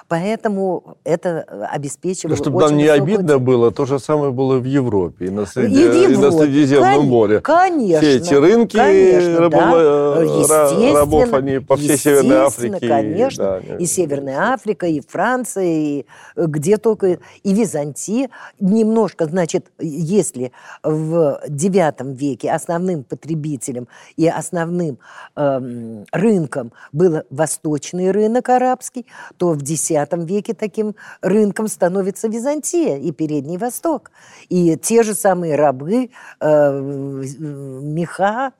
Поэтому 0.08 0.98
это 1.04 1.42
обеспечивало 1.72 2.36
ну, 2.36 2.42
Чтобы 2.42 2.62
нам 2.62 2.78
не 2.78 2.88
обидно 2.88 3.40
было, 3.40 3.72
то 3.72 3.86
же 3.86 4.00
самое 4.00 4.32
было 4.32 4.58
в 4.58 4.66
Европе 4.66 5.26
и 5.26 5.30
на, 5.30 5.46
Среди... 5.46 5.76
и 5.76 5.80
Европе. 5.80 6.14
И 6.14 6.18
на 6.18 6.32
Средиземном 6.32 6.96
Кон... 6.96 7.08
море. 7.08 7.42
Конечно. 7.42 8.00
Все 8.00 8.18
эти 8.18 8.34
рынки 8.34 8.78
конечно, 8.78 9.40
рабов, 9.40 10.48
да. 10.50 10.94
рабов, 10.94 11.34
они 11.34 11.60
по 11.60 11.76
всей 11.76 11.98
Северной 11.98 12.38
Африке. 12.38 12.88
конечно. 12.88 13.62
Да, 13.68 13.76
и 13.78 13.86
Северная 13.86 14.54
Африка, 14.54 14.88
и 14.88 15.02
Франция, 15.02 15.66
и 15.66 16.06
э, 16.36 16.46
где 16.48 16.78
только. 16.78 17.20
И 17.44 17.54
Византия. 17.54 18.30
Немножко, 18.60 19.26
значит, 19.26 19.68
если 19.80 20.52
в 20.84 21.42
IX 21.48 22.16
веке 22.16 22.52
основным 22.52 23.04
потребителем 23.04 23.88
и 24.16 24.28
основным 24.28 25.00
э, 25.36 26.04
рынком 26.12 26.72
был 26.92 27.24
восточный 27.30 28.12
рынок 28.12 28.50
арабский, 28.50 29.06
то 29.38 29.52
в 29.52 29.62
X 29.70 29.92
веке 30.26 30.54
таким 30.54 30.96
рынком 31.22 31.68
становится 31.68 32.28
Византия 32.28 32.98
и 32.98 33.12
Передний 33.12 33.58
Восток. 33.58 34.12
И 34.50 34.78
те 34.78 35.04
же 35.04 35.16
самые 35.16 35.56
рабы, 35.56 36.10
э, 36.40 36.80
меха, 36.80 38.54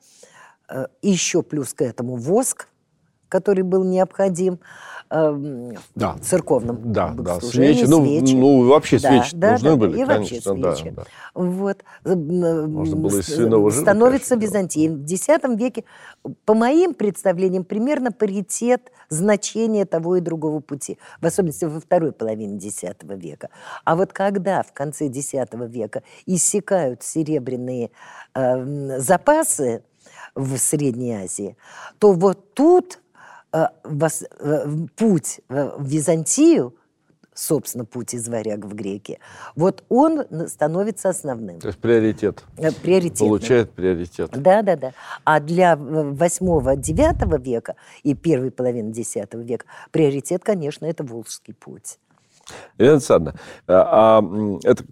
э, 0.68 0.86
еще 1.02 1.42
плюс 1.42 1.74
к 1.74 1.82
этому 1.82 2.16
воск, 2.16 2.68
который 3.28 3.62
был 3.62 3.84
необходим 3.84 4.58
э, 5.10 5.72
да. 5.94 6.12
в 6.14 6.20
церковном 6.20 6.92
да, 6.92 7.14
да, 7.16 7.40
свечи. 7.40 7.84
Ну, 7.84 8.04
свечи. 8.04 8.34
Ну, 8.34 8.66
вообще 8.68 8.98
да, 8.98 9.08
свечи 9.08 9.36
да, 9.36 9.52
нужны 9.52 9.70
да, 9.70 9.76
были, 9.76 10.02
и 10.02 10.04
конечно. 10.04 10.54
Вообще 10.54 10.74
свечи. 10.74 10.90
Да, 10.90 11.02
да. 11.02 11.08
Вот. 11.34 11.84
Можно 12.04 12.96
было 12.96 13.18
из 13.18 13.26
свиного 13.26 13.70
жира, 13.70 13.82
Становится 13.82 14.30
конечно, 14.30 14.46
Византией. 14.46 14.88
В 14.88 15.04
X 15.04 15.28
веке, 15.58 15.84
по 16.44 16.54
моим 16.54 16.94
представлениям, 16.94 17.64
примерно 17.64 18.12
паритет 18.12 18.90
значения 19.08 19.84
того 19.84 20.16
и 20.16 20.20
другого 20.20 20.60
пути. 20.60 20.98
В 21.20 21.26
особенности 21.26 21.64
во 21.64 21.80
второй 21.80 22.12
половине 22.12 22.56
X 22.58 22.82
века. 23.02 23.50
А 23.84 23.96
вот 23.96 24.12
когда 24.12 24.62
в 24.62 24.72
конце 24.72 25.06
X 25.06 25.32
века 25.32 26.02
иссякают 26.26 27.02
серебряные 27.02 27.90
э, 28.34 28.98
запасы 28.98 29.82
в 30.34 30.56
Средней 30.56 31.14
Азии, 31.14 31.56
то 31.98 32.12
вот 32.12 32.54
тут 32.54 33.00
путь 34.96 35.40
в 35.48 35.84
Византию, 35.84 36.74
собственно, 37.38 37.84
путь 37.84 38.14
из 38.14 38.28
варяг 38.28 38.64
в 38.64 38.74
греки, 38.74 39.20
вот 39.54 39.84
он 39.88 40.48
становится 40.48 41.08
основным. 41.08 41.60
То 41.60 41.68
есть 41.68 41.78
приоритет. 41.78 42.44
Э, 42.56 42.72
приоритет. 42.72 43.20
Получает 43.20 43.70
приоритет. 43.70 44.30
Да, 44.32 44.62
да, 44.62 44.76
да. 44.76 44.92
А 45.24 45.40
для 45.40 45.74
8-9 45.74 47.42
века 47.42 47.76
и 48.02 48.14
первой 48.14 48.50
половины 48.50 48.90
X 48.90 49.14
века 49.32 49.66
приоритет, 49.92 50.42
конечно, 50.42 50.84
это 50.86 51.04
Волжский 51.04 51.54
путь. 51.54 51.98
Елена 52.78 52.94
Александровна, 52.94 53.40
а, 53.66 54.20
а 54.20 54.58
это 54.64 54.84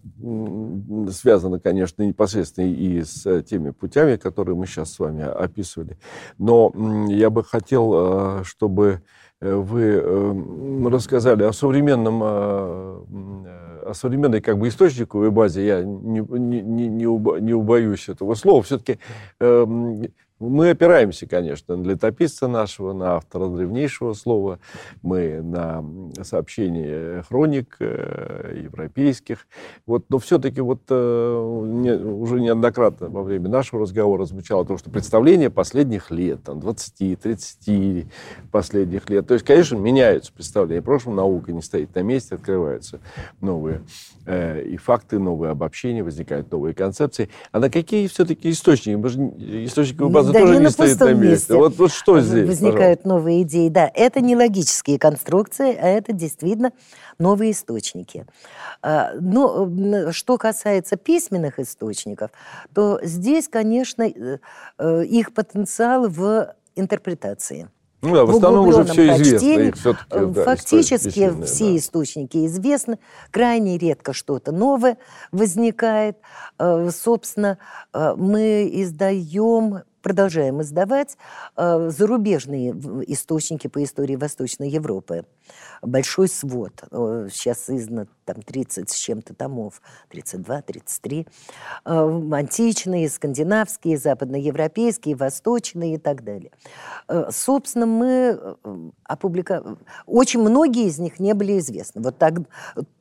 связано, 1.13 1.61
конечно, 1.61 2.03
непосредственно 2.03 2.67
и 2.67 3.03
с 3.03 3.43
теми 3.43 3.71
путями, 3.71 4.17
которые 4.17 4.57
мы 4.57 4.67
сейчас 4.67 4.93
с 4.93 4.99
вами 4.99 5.23
описывали. 5.25 5.99
Но 6.39 6.73
я 7.09 7.31
бы 7.31 7.45
хотел, 7.45 7.93
а, 7.95 8.43
чтобы 8.45 9.03
э, 9.41 9.55
вы 9.55 9.83
э, 9.83 10.89
рассказали 10.89 11.45
о 11.45 11.53
современном, 11.53 12.21
о 12.23 13.93
современной 13.93 14.41
как 14.41 14.59
бы 14.59 14.69
источниковой 14.69 15.31
базе. 15.31 15.67
Я 15.67 15.83
не, 15.83 16.21
не, 16.21 16.61
не, 16.63 16.89
не 16.89 17.55
убоюсь 17.55 18.09
этого 18.09 18.35
слова. 18.35 18.63
Все-таки 18.63 18.99
эм, 19.41 20.07
мы 20.39 20.71
опираемся, 20.71 21.27
конечно, 21.27 21.77
на 21.77 21.89
летописца 21.89 22.47
нашего, 22.47 22.93
на 22.93 23.17
автора 23.17 23.49
древнейшего 23.49 24.13
слова, 24.13 24.59
мы 25.03 25.41
на 25.41 25.83
сообщения 26.23 27.23
хроник 27.23 27.77
э, 27.81 28.61
европейских. 28.65 29.47
Вот, 29.87 30.05
но 30.11 30.19
все-таки 30.19 30.61
вот 30.61 30.83
э, 30.91 31.63
не, 31.67 31.93
уже 31.93 32.41
неоднократно 32.41 33.09
во 33.09 33.23
время 33.23 33.49
нашего 33.49 33.83
разговора 33.83 34.27
звучало 34.27 34.67
то, 34.67 34.77
что 34.77 34.91
представление 34.91 35.49
последних 35.49 36.11
лет, 36.11 36.43
там, 36.45 36.59
20-30 36.59 38.07
последних 38.53 39.09
лет. 39.09 39.27
То 39.27 39.35
есть, 39.35 39.47
конечно, 39.47 39.77
меняются 39.77 40.33
представления. 40.33 40.83
В 40.83 40.85
прошлом 40.85 41.17
наука 41.17 41.53
не 41.53 41.63
стоит 41.63 41.95
на 41.95 42.01
месте, 42.01 42.35
открываются 42.35 43.01
новые 43.41 43.81
э, 44.27 44.63
и 44.65 44.77
факты, 44.77 45.19
новые 45.19 45.51
обобщения, 45.51 46.03
возникают 46.03 46.51
новые 46.51 46.75
концепции. 46.75 47.31
А 47.53 47.59
на 47.59 47.71
какие 47.71 48.07
все-таки 48.07 48.51
источники? 48.51 48.97
Мы 48.97 49.09
же 49.09 49.19
источниковую 49.65 50.26
база 50.27 50.33
да, 50.33 50.41
тоже 50.41 50.59
не, 50.59 50.65
не 50.65 50.71
стоит 50.71 51.01
на 51.01 51.13
месте. 51.13 51.31
месте. 51.31 51.55
Вот, 51.55 51.77
вот 51.77 51.93
что 51.93 52.21
здесь? 52.21 52.47
Возникают 52.47 53.03
пожалуйста. 53.03 53.09
новые 53.09 53.43
идеи. 53.43 53.69
Да, 53.69 53.91
это 53.95 54.21
не 54.21 54.37
логические 54.37 54.99
конструкции, 54.99 55.77
а 55.77 55.89
это 55.89 56.13
действительно 56.13 56.73
новые 57.19 57.53
источники. 57.53 58.27
А, 58.83 59.13
ну, 59.21 60.13
что 60.13 60.39
касается 60.39 60.97
письменных 60.97 61.59
источников, 61.59 62.31
то 62.75 63.01
здесь, 63.03 63.49
конечно, 63.49 64.03
э, 64.03 64.39
э, 64.79 65.05
их 65.05 65.35
потенциал 65.35 66.09
в 66.09 66.55
интерпретации. 66.75 67.69
Ну 68.03 68.15
да, 68.15 68.25
в, 68.27 68.37
основном 68.37 68.69
уже 68.69 68.85
все 68.85 69.17
известно. 69.17 69.47
Их 69.47 70.33
да, 70.33 70.45
Фактически 70.45 71.33
все 71.45 71.65
да. 71.65 71.77
источники 71.77 72.47
известны. 72.47 72.99
Крайне 73.31 73.79
редко 73.79 74.13
что-то 74.13 74.53
новое 74.53 74.99
возникает. 75.33 76.19
Э, 76.59 76.91
собственно, 76.95 77.59
мы 77.93 78.71
издаем 78.73 79.83
продолжаем 80.07 80.63
издавать 80.63 81.19
э, 81.57 81.91
зарубежные 81.91 82.71
источники 83.09 83.67
по 83.67 83.83
истории 83.83 84.15
Восточной 84.15 84.69
Европы. 84.69 85.25
Большой 85.83 86.29
свод. 86.29 86.85
Сейчас 87.33 87.69
издано 87.69 88.07
там 88.25 88.41
30 88.41 88.89
с 88.89 88.95
чем-то 88.95 89.35
томов, 89.35 89.83
32, 90.11 90.63
33. 90.63 91.27
Э, 91.85 92.21
античные, 92.31 93.09
скандинавские, 93.09 93.99
западноевропейские, 93.99 95.17
восточные 95.17 95.95
и 95.95 95.99
так 95.99 96.23
далее. 96.23 96.53
Э, 97.09 97.31
собственно, 97.33 97.87
мы 97.87 98.39
э, 98.39 98.55
опубликовали... 99.03 99.77
Очень 100.07 100.43
многие 100.43 100.87
из 100.87 101.01
них 101.01 101.19
не 101.19 101.35
были 101.35 101.59
известны. 101.59 102.01
Вот 102.01 102.17
так, 102.17 102.35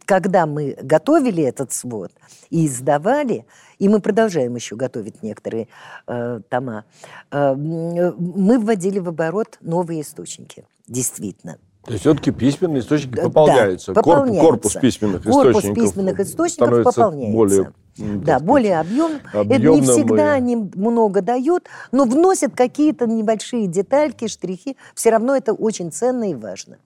когда 0.06 0.46
мы 0.46 0.78
готовили 0.82 1.44
этот 1.44 1.72
свод 1.72 2.12
и 2.50 2.68
издавали, 2.68 3.46
и 3.80 3.90
мы 3.90 4.00
продолжаем 4.00 4.56
еще 4.56 4.76
готовить 4.76 5.24
некоторые 5.24 5.68
э, 6.08 6.40
тома, 6.50 6.86
э, 7.32 7.56
мы 7.56 8.60
вводили 8.60 9.00
в 9.00 9.10
оборот 9.10 9.58
новые 9.62 10.02
источники, 10.02 10.66
действительно. 10.88 11.58
То 11.86 11.92
есть 11.92 12.02
все-таки 12.02 12.32
письменные 12.32 12.80
источники 12.80 13.16
пополняются. 13.16 13.94
Да, 13.94 14.02
пополняются. 14.02 14.42
Корпус 14.42 14.74
письменных 14.74 15.24
Корпус 15.24 15.64
источников, 15.64 15.84
письменных 15.84 16.20
источников 16.20 16.84
пополняется. 16.84 17.36
Более, 17.36 17.74
да, 17.98 18.40
более 18.40 18.80
объем. 18.80 19.20
Это 19.32 19.60
не 19.60 19.82
всегда 19.82 20.34
и... 20.34 20.38
они 20.38 20.56
много 20.56 21.22
дают, 21.22 21.68
но 21.92 22.06
вносят 22.06 22.56
какие-то 22.56 23.06
небольшие 23.06 23.68
детальки, 23.68 24.28
штрихи. 24.28 24.78
Все 24.96 25.12
равно 25.12 25.36
это 25.36 25.54
очень 25.54 25.92
ценно 25.92 26.32
и 26.32 26.34
важно. 26.34 26.78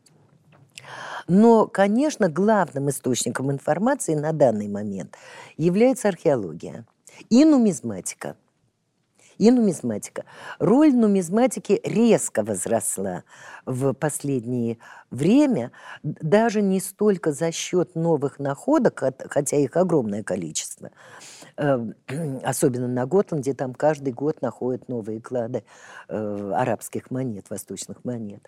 Но, 1.30 1.68
конечно, 1.68 2.28
главным 2.28 2.90
источником 2.90 3.52
информации 3.52 4.16
на 4.16 4.34
данный 4.34 4.68
момент 4.68 5.16
является 5.58 6.08
археология 6.08 6.88
и 7.30 7.46
нумизматика. 7.46 8.36
И 9.38 9.52
нумизматика. 9.52 10.26
Роль 10.58 10.94
нумизматики 10.94 11.80
резко 11.86 12.44
возросла 12.44 13.24
в 13.66 13.94
последнее 13.94 14.80
время, 15.12 15.72
даже 16.04 16.62
не 16.64 16.82
столько 16.82 17.32
за 17.32 17.52
счет 17.52 17.96
новых 17.96 18.40
находок, 18.40 19.02
хотя 19.30 19.58
их 19.58 19.78
огромное 19.78 20.24
количество, 20.24 20.90
особенно 22.44 22.88
на 22.88 23.06
Готланде, 23.06 23.54
там 23.54 23.74
каждый 23.74 24.14
год 24.14 24.42
находят 24.42 24.88
новые 24.88 25.22
клады 25.22 25.64
арабских 26.08 27.12
монет, 27.12 27.50
восточных 27.50 28.06
монет. 28.06 28.48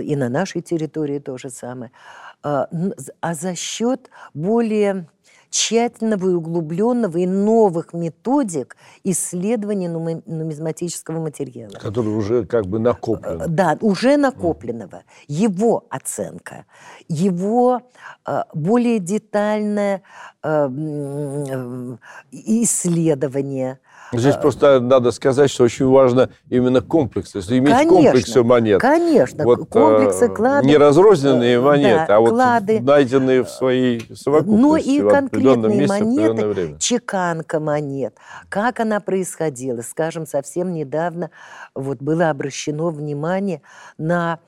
И 0.00 0.14
на 0.14 0.28
нашей 0.28 0.62
территории 0.62 1.18
то 1.18 1.36
же 1.36 1.50
самое. 1.50 1.90
А 2.42 2.68
за 3.34 3.54
счет 3.54 4.10
более 4.34 5.08
тщательного 5.50 6.28
и 6.28 6.34
углубленного 6.34 7.18
и 7.18 7.26
новых 7.26 7.92
методик 7.92 8.76
исследования 9.04 9.88
нумизматического 9.88 11.20
материала. 11.20 11.72
Который 11.72 12.08
уже 12.08 12.44
как 12.44 12.66
бы 12.66 12.78
накоплен. 12.78 13.42
Э, 13.42 13.46
да, 13.48 13.78
уже 13.80 14.16
накопленного. 14.16 15.02
Его 15.26 15.84
оценка, 15.90 16.64
его 17.08 17.82
э, 18.26 18.42
более 18.54 18.98
детальное 18.98 20.02
э, 20.42 20.68
исследование– 22.32 23.78
Здесь 24.12 24.36
а, 24.36 24.38
просто 24.38 24.80
надо 24.80 25.10
сказать, 25.10 25.50
что 25.50 25.64
очень 25.64 25.86
важно 25.86 26.30
именно 26.48 26.80
комплекс. 26.80 27.32
То 27.32 27.38
есть 27.38 27.52
иметь 27.52 27.72
конечно, 27.72 27.94
комплексы 27.94 28.42
монет. 28.42 28.80
Конечно, 28.80 29.44
вот, 29.44 29.68
комплексы, 29.68 30.26
э, 30.26 30.28
клады. 30.28 30.66
Не 30.66 30.76
разрозненные 30.76 31.60
монеты, 31.60 32.04
да, 32.08 32.16
а 32.16 32.20
вот 32.20 32.30
клады, 32.30 32.80
найденные 32.80 33.44
в 33.44 33.50
своей 33.50 34.08
совокупности. 34.14 34.62
Но 34.62 34.76
и 34.76 35.00
конкретные 35.08 35.78
месте, 35.78 36.04
монеты, 36.04 36.76
чеканка 36.78 37.60
монет. 37.60 38.16
Как 38.48 38.80
она 38.80 39.00
происходила? 39.00 39.82
Скажем, 39.82 40.26
совсем 40.26 40.72
недавно 40.72 41.30
вот 41.74 41.98
было 41.98 42.30
обращено 42.30 42.90
внимание 42.90 43.62
на 43.98 44.38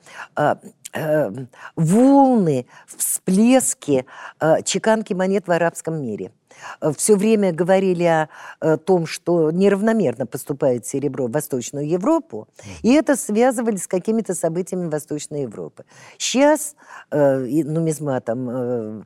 э, 0.93 1.01
э, 1.01 1.31
волны, 1.75 2.65
всплески 2.85 4.05
э, 4.39 4.61
чеканки 4.63 5.13
монет 5.13 5.47
в 5.47 5.51
арабском 5.51 6.01
мире. 6.01 6.31
Э, 6.81 6.91
все 6.95 7.15
время 7.15 7.51
говорили 7.53 8.03
о, 8.03 8.29
о 8.59 8.77
том, 8.77 9.05
что 9.05 9.51
неравномерно 9.51 10.25
поступает 10.25 10.85
серебро 10.85 11.27
в 11.27 11.31
Восточную 11.31 11.87
Европу, 11.87 12.47
и 12.81 12.93
это 12.93 13.15
связывали 13.15 13.77
с 13.77 13.87
какими-то 13.87 14.35
событиями 14.35 14.89
Восточной 14.89 15.43
Европы. 15.43 15.85
Сейчас 16.17 16.75
э, 17.11 17.37
нумизматом 17.63 18.49
э, 18.49 19.01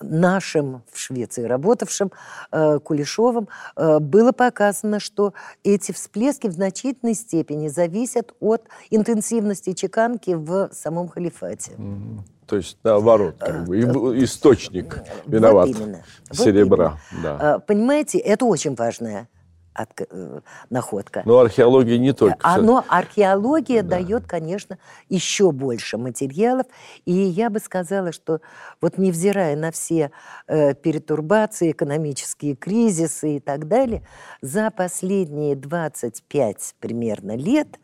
нашим 0.00 0.82
в 0.92 0.98
Швеции 0.98 1.44
работавшим 1.44 2.12
э, 2.52 2.78
Кулешовым 2.78 3.48
э, 3.76 3.98
было 3.98 4.32
показано, 4.32 5.00
что 5.00 5.32
эти 5.64 5.92
всплески 5.92 6.48
в 6.48 6.52
значительной 6.52 7.14
степени 7.14 7.68
зависят 7.68 8.34
от 8.40 8.62
интенсивности 8.90 9.72
чеканки 9.72 10.32
в 10.32 10.70
самом 10.72 11.08
халифате. 11.08 11.72
Mm-hmm. 11.72 12.18
То 12.46 12.56
есть 12.56 12.78
наоборот, 12.84 13.36
как 13.38 13.64
бы, 13.64 13.78
э, 13.78 14.24
источник 14.24 15.02
виноват 15.26 15.68
вот 15.68 15.78
именно. 15.78 16.04
серебра. 16.32 16.90
Вот 16.90 16.98
именно. 17.12 17.38
Да. 17.38 17.58
Понимаете, 17.60 18.18
это 18.18 18.44
очень 18.44 18.74
важная 18.74 19.28
от, 19.76 19.90
э, 20.00 20.40
находка. 20.70 21.22
Но 21.24 21.38
археология 21.38 21.98
не 21.98 22.12
только. 22.12 22.38
А, 22.42 22.58
но 22.58 22.84
археология 22.88 23.82
да. 23.82 23.96
дает, 23.96 24.26
конечно, 24.26 24.78
еще 25.08 25.52
больше 25.52 25.98
материалов. 25.98 26.66
И 27.04 27.12
я 27.12 27.50
бы 27.50 27.60
сказала, 27.60 28.12
что 28.12 28.40
вот 28.80 28.98
невзирая 28.98 29.56
на 29.56 29.70
все 29.70 30.10
э, 30.46 30.74
перетурбации, 30.74 31.72
экономические 31.72 32.56
кризисы 32.56 33.36
и 33.36 33.40
так 33.40 33.68
далее, 33.68 34.06
за 34.40 34.70
последние 34.70 35.56
25 35.56 36.76
примерно 36.80 37.36
лет 37.36 37.78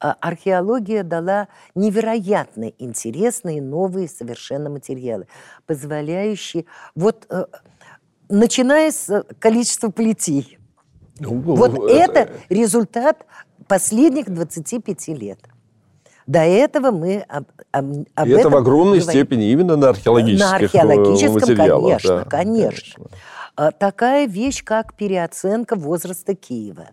э, 0.00 0.08
археология 0.20 1.02
дала 1.02 1.48
невероятно 1.74 2.72
интересные 2.78 3.60
новые 3.60 4.08
совершенно 4.08 4.70
материалы, 4.70 5.26
позволяющие 5.66 6.64
вот 6.94 7.26
э, 7.28 7.44
начиная 8.28 8.90
с 8.90 9.24
количества 9.38 9.90
плетей, 9.90 10.58
ну, 11.18 11.40
вот 11.40 11.72
ну, 11.72 11.86
это, 11.86 12.20
это 12.20 12.32
результат 12.48 13.24
последних 13.68 14.26
25 14.26 15.08
лет. 15.08 15.38
До 16.26 16.40
этого 16.40 16.90
мы 16.90 17.24
об, 17.28 17.44
об, 17.70 18.04
об 18.14 18.26
И 18.26 18.30
этом 18.30 18.40
это 18.40 18.50
в 18.50 18.56
огромной 18.56 18.98
говорим. 18.98 19.20
степени 19.20 19.50
именно 19.50 19.76
на 19.76 19.90
археологических 19.90 20.50
На 20.50 20.56
археологическом, 20.56 21.56
конечно, 21.56 22.16
да, 22.16 22.24
конечно. 22.24 22.28
конечно. 22.28 23.04
А, 23.54 23.70
такая 23.70 24.26
вещь, 24.26 24.64
как 24.64 24.94
переоценка 24.94 25.76
возраста 25.76 26.34
Киева 26.34 26.88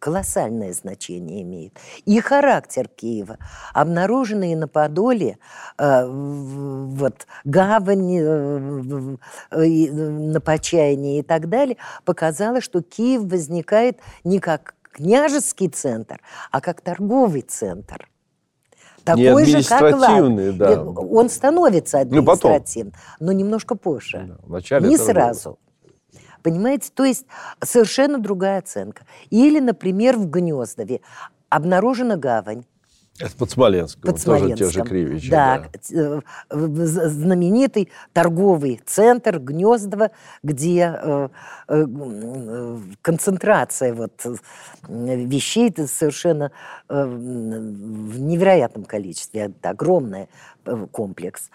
колоссальное 0.00 0.72
значение 0.72 1.42
имеет. 1.42 1.78
И 2.06 2.18
характер 2.20 2.88
Киева, 2.88 3.38
обнаруженные 3.72 4.56
на 4.56 4.66
Подоле 4.66 5.38
э, 5.78 6.06
вот, 6.06 7.26
гавань 7.44 8.16
э, 8.18 9.16
э, 9.52 9.92
на 9.92 10.40
Почаянии 10.40 11.20
и 11.20 11.22
так 11.22 11.48
далее, 11.48 11.76
показало, 12.04 12.60
что 12.60 12.82
Киев 12.82 13.22
возникает 13.22 14.00
не 14.24 14.40
как 14.40 14.74
княжеский 14.92 15.68
центр, 15.68 16.20
а 16.50 16.60
как 16.60 16.80
торговый 16.80 17.42
центр. 17.42 18.08
Такой 19.04 19.44
же, 19.44 19.62
как 19.64 19.98
да. 20.56 20.82
Он 20.82 21.30
становится 21.30 22.00
административным, 22.00 22.92
ну, 23.18 23.26
но 23.26 23.32
немножко 23.32 23.74
позже. 23.74 24.36
Да, 24.46 24.80
не 24.80 24.96
сразу. 24.96 25.58
Понимаете? 26.42 26.90
То 26.94 27.04
есть 27.04 27.26
совершенно 27.62 28.18
другая 28.18 28.58
оценка. 28.58 29.04
Или, 29.30 29.60
например, 29.60 30.16
в 30.16 30.28
Гнездове 30.28 31.00
обнаружена 31.48 32.16
гавань. 32.16 32.64
Это 33.20 33.36
под 33.36 33.50
Смоленском, 33.50 34.02
под 34.02 34.18
Смоленском. 34.18 34.58
тоже 34.58 34.72
те 34.72 34.78
же 34.78 34.84
Кривичи. 34.84 35.30
Да, 35.30 35.64
да, 35.90 35.98
э, 35.98 36.20
знаменитый 36.48 37.90
торговый 38.14 38.80
центр 38.86 39.38
Гнездово, 39.38 40.10
где 40.42 40.98
э, 41.02 41.28
э, 41.68 41.86
концентрация 43.02 43.92
вот 43.92 44.24
вещей 44.88 45.74
совершенно 45.86 46.50
в 46.88 48.18
невероятном 48.18 48.84
количестве, 48.84 49.42
это 49.42 49.70
огромная 49.70 50.28
комплекс, 50.90 51.50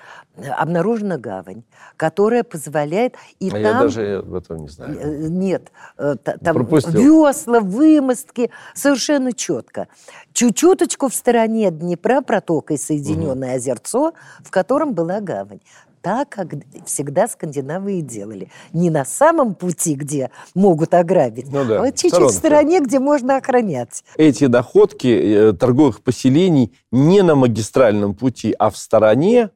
обнаружена 0.57 1.17
гавань, 1.17 1.63
которая 1.97 2.43
позволяет... 2.43 3.15
И 3.39 3.49
а 3.49 3.51
там... 3.51 3.61
я 3.61 3.73
даже 3.73 4.17
об 4.17 4.33
этом 4.33 4.57
не 4.57 4.69
знаю. 4.69 4.99
Э, 4.99 5.27
нет, 5.27 5.71
э, 5.97 6.15
там 6.15 6.55
Пропустил. 6.55 7.27
весла, 7.27 7.59
вымостки, 7.59 8.51
совершенно 8.73 9.33
четко. 9.33 9.87
Чуть-чуточку 10.33 11.09
в 11.09 11.15
стороне 11.15 11.71
Днепра 11.71 12.21
протокой 12.21 12.77
соединенное 12.77 13.49
угу. 13.49 13.57
озерцо, 13.57 14.13
в 14.43 14.51
котором 14.51 14.93
была 14.93 15.19
гавань 15.19 15.61
так, 16.05 16.29
как 16.29 16.53
всегда 16.85 17.27
скандинавы 17.27 17.93
и 17.93 18.01
делали. 18.01 18.51
Не 18.73 18.91
на 18.91 19.05
самом 19.05 19.55
пути, 19.55 19.95
где 19.95 20.29
могут 20.53 20.93
ограбить, 20.93 21.51
ну 21.51 21.65
да, 21.65 21.79
а 21.79 21.81
вот 21.81 21.95
чуть-чуть 21.95 22.29
в 22.29 22.29
стороне, 22.29 22.79
где 22.79 22.99
можно 22.99 23.37
охранять. 23.37 24.03
Эти 24.15 24.45
находки 24.45 25.07
э, 25.07 25.53
торговых 25.53 26.03
поселений 26.03 26.77
не 26.91 27.23
на 27.23 27.33
магистральном 27.33 28.13
пути, 28.13 28.53
а 28.59 28.69
в 28.69 28.77
стороне, 28.77 29.49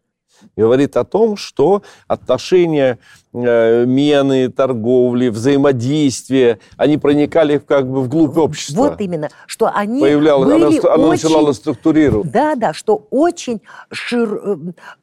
говорит 0.56 0.98
о 0.98 1.04
том, 1.04 1.38
что 1.38 1.84
отношения 2.08 3.00
э, 3.34 3.86
мены, 3.86 4.50
торговли, 4.50 5.30
взаимодействия, 5.30 6.60
они 6.78 6.98
проникали 6.98 7.58
как 7.58 7.90
бы 7.90 8.02
вглубь 8.02 8.38
общества. 8.38 8.90
Вот 8.90 9.02
именно, 9.02 9.30
что 9.46 9.72
они 9.74 10.02
Появлялось, 10.02 10.50
были 10.50 10.80
она, 10.80 10.94
она 10.94 11.08
очень, 11.08 11.28
начинала 11.28 11.54
структурировать. 11.54 12.32
Да, 12.32 12.56
да, 12.56 12.74
что 12.74 13.08
очень 13.10 13.62
шир, 13.92 14.34
э, 14.34 14.58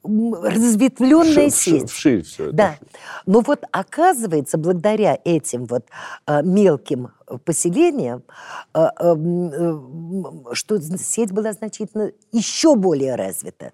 разветвленная 0.05 1.51
Шир, 1.51 1.53
сеть. 1.53 1.91
Вширь 1.91 2.23
все 2.23 2.47
это. 2.47 2.53
Да. 2.53 2.77
Но 3.27 3.41
вот 3.41 3.65
оказывается, 3.71 4.59
благодаря 4.59 5.19
этим 5.25 5.67
вот 5.67 5.85
э, 6.27 6.43
мелким 6.43 7.11
поселениям, 7.45 8.23
что 8.73 10.81
сеть 10.81 11.33
была 11.33 11.53
значительно 11.53 12.13
еще 12.31 12.77
более 12.77 13.17
развита 13.17 13.73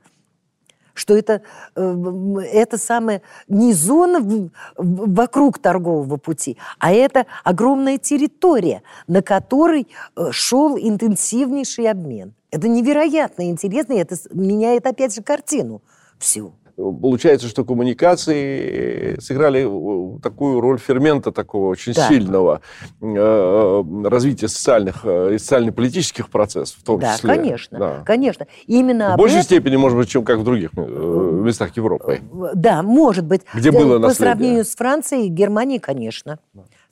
что 0.94 1.16
это, 1.16 1.42
э, 1.74 2.37
это 2.52 2.78
самое 2.78 3.22
не 3.48 3.72
зона 3.72 4.50
вокруг 4.76 5.59
торгового 5.59 6.16
пути, 6.16 6.57
а 6.78 6.92
это 6.92 7.26
огромная 7.44 7.98
территория, 7.98 8.83
на 9.07 9.22
которой 9.22 9.88
э, 10.16 10.31
шел 10.31 10.76
интенсивнейший 10.76 11.90
обмен. 11.90 12.35
Это 12.50 12.68
невероятно 12.68 13.48
интересно, 13.48 13.94
и 13.94 13.98
это 13.98 14.16
меняет 14.33 14.87
опять 14.87 15.14
же 15.14 15.22
картину 15.22 15.81
всю. 16.18 16.52
Получается, 17.01 17.49
что 17.49 17.64
коммуникации 17.64 19.18
сыграли 19.21 19.66
э, 19.66 20.21
такую 20.21 20.61
роль 20.61 20.79
фермента 20.79 21.31
такого 21.31 21.68
очень 21.68 21.92
да. 21.92 22.09
сильного 22.09 22.61
э, 23.01 23.85
развития 24.05 24.49
социальных 24.49 25.05
и 25.05 25.38
социально-политических 25.38 26.29
процессов 26.29 26.79
в 26.79 26.85
том 26.85 27.01
да, 27.01 27.14
числе. 27.14 27.35
Конечно, 27.35 27.79
да, 27.79 28.03
конечно. 28.05 28.47
Именно 28.66 29.14
в 29.14 29.18
большей 29.18 29.38
этом... 29.38 29.45
степени, 29.45 29.77
может 29.77 29.97
быть, 29.97 30.09
чем 30.09 30.25
как 30.25 30.38
в 30.38 30.45
других 30.45 30.73
местах 30.75 31.77
Европы. 31.77 32.21
Да, 32.55 32.83
может 32.83 33.25
быть. 33.25 33.42
Где 33.55 33.71
было 33.71 33.99
По 34.01 34.14
сравнению 34.14 34.64
с 34.64 34.75
Францией 34.75 35.27
и 35.27 35.29
Германией, 35.29 35.79
конечно. 35.79 36.38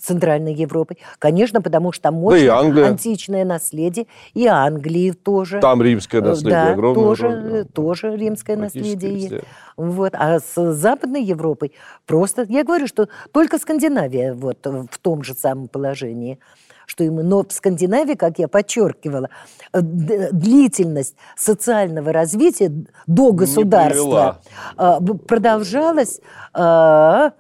Центральной 0.00 0.54
Европой. 0.54 0.98
Конечно, 1.18 1.60
потому 1.60 1.92
что 1.92 2.04
там 2.04 2.14
мощное 2.14 2.72
да 2.72 2.88
античное 2.88 3.44
наследие. 3.44 4.06
И 4.34 4.46
Англии 4.46 5.12
тоже. 5.12 5.60
Там 5.60 5.82
римское 5.82 6.20
наследие 6.20 6.50
да, 6.50 6.72
огромное. 6.72 7.04
Тоже, 7.04 7.28
роль, 7.28 7.64
тоже 7.66 8.16
римское 8.16 8.56
наследие 8.56 9.18
есть. 9.18 9.34
Вот. 9.76 10.14
А 10.14 10.40
с 10.40 10.72
Западной 10.72 11.22
Европой 11.22 11.72
просто... 12.06 12.44
Я 12.48 12.64
говорю, 12.64 12.86
что 12.86 13.08
только 13.32 13.58
Скандинавия 13.58 14.34
вот 14.34 14.66
в 14.66 14.98
том 15.00 15.22
же 15.22 15.34
самом 15.34 15.68
положении 15.68 16.38
что 16.86 17.04
ему, 17.04 17.22
но 17.22 17.44
в 17.44 17.52
Скандинавии, 17.52 18.14
как 18.14 18.40
я 18.40 18.48
подчеркивала, 18.48 19.28
длительность 19.72 21.14
социального 21.36 22.12
развития 22.12 22.72
до 23.06 23.30
государства 23.30 24.40
продолжалась 25.28 26.20
полтора 26.52 27.32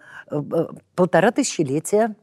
тысячелетия. 1.34 2.14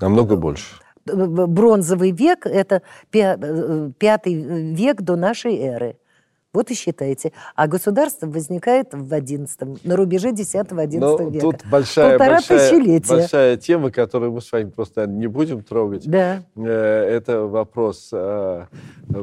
Намного 0.00 0.36
больше. 0.36 0.76
Бронзовый 1.06 2.10
век– 2.10 2.40
это 2.46 2.82
э, 3.12 3.90
пятый 3.98 4.34
век 4.74 5.00
до 5.00 5.16
нашей 5.16 5.56
эры. 5.56 5.96
Вот 6.54 6.70
и 6.70 6.74
считайте. 6.74 7.32
А 7.54 7.68
государство 7.68 8.26
возникает 8.26 8.88
в 8.92 9.12
11 9.12 9.84
на 9.84 9.96
рубеже 9.96 10.30
10-11 10.30 10.98
ну, 10.98 11.30
века. 11.30 11.40
Тут 11.40 11.56
большая, 11.70 12.18
Полтора 12.18 12.36
большая, 12.36 13.00
большая 13.06 13.56
тема, 13.58 13.90
которую 13.90 14.32
мы 14.32 14.40
с 14.40 14.50
вами 14.50 14.70
просто 14.70 15.06
не 15.06 15.26
будем 15.26 15.62
трогать. 15.62 16.08
Да. 16.08 16.42
Э, 16.56 17.04
это 17.04 17.42
вопрос 17.42 18.08
э, 18.12 18.64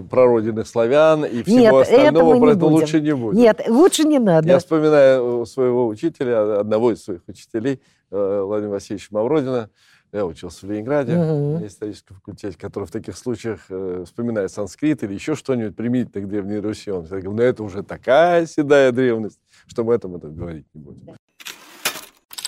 про 0.09 0.25
родины 0.25 0.63
славян 0.65 1.25
и 1.25 1.41
всего 1.41 1.59
Нет, 1.59 1.73
остального. 1.73 2.39
Про 2.39 2.51
это 2.51 2.65
лучше 2.67 3.01
не 3.01 3.15
будем. 3.15 3.39
Нет, 3.39 3.61
лучше 3.67 4.03
не 4.03 4.19
надо. 4.19 4.47
Я 4.47 4.59
вспоминаю 4.59 5.47
своего 5.47 5.87
учителя, 5.87 6.59
одного 6.59 6.91
из 6.91 7.03
своих 7.03 7.21
учителей, 7.27 7.81
э, 8.11 8.41
Владимира 8.45 8.73
Васильевича 8.73 9.07
Мавродина, 9.09 9.71
я 10.15 10.25
учился 10.25 10.65
в 10.65 10.71
Ленинграде 10.71 11.13
угу. 11.13 11.59
на 11.59 11.67
историческом 11.67 12.15
факультете, 12.15 12.57
который 12.57 12.85
в 12.85 12.91
таких 12.91 13.17
случаях 13.17 13.65
э, 13.69 14.03
вспоминает 14.05 14.51
санскрит 14.51 15.03
или 15.03 15.13
еще 15.13 15.35
что-нибудь 15.35 15.75
применительно 15.75 16.25
к 16.25 16.29
Древней 16.29 16.59
Руси. 16.59 16.89
Он 16.89 17.05
говорил, 17.05 17.33
ну 17.33 17.41
это 17.41 17.63
уже 17.63 17.83
такая 17.83 18.45
седая 18.45 18.91
древность, 18.91 19.39
что 19.67 19.83
мы 19.83 19.93
этом 19.93 20.15
это 20.15 20.29
говорить 20.29 20.65
не 20.73 20.81
будем. 20.81 21.15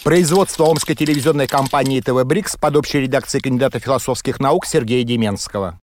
Производство 0.04 0.64
омской 0.64 0.96
телевизионной 0.96 1.48
компании 1.48 2.00
ТВ 2.00 2.24
«Брикс» 2.24 2.56
под 2.56 2.78
общей 2.78 3.02
редакцией 3.02 3.42
кандидата 3.42 3.80
философских 3.80 4.40
наук 4.40 4.66
Сергея 4.66 5.04
Деменского. 5.04 5.82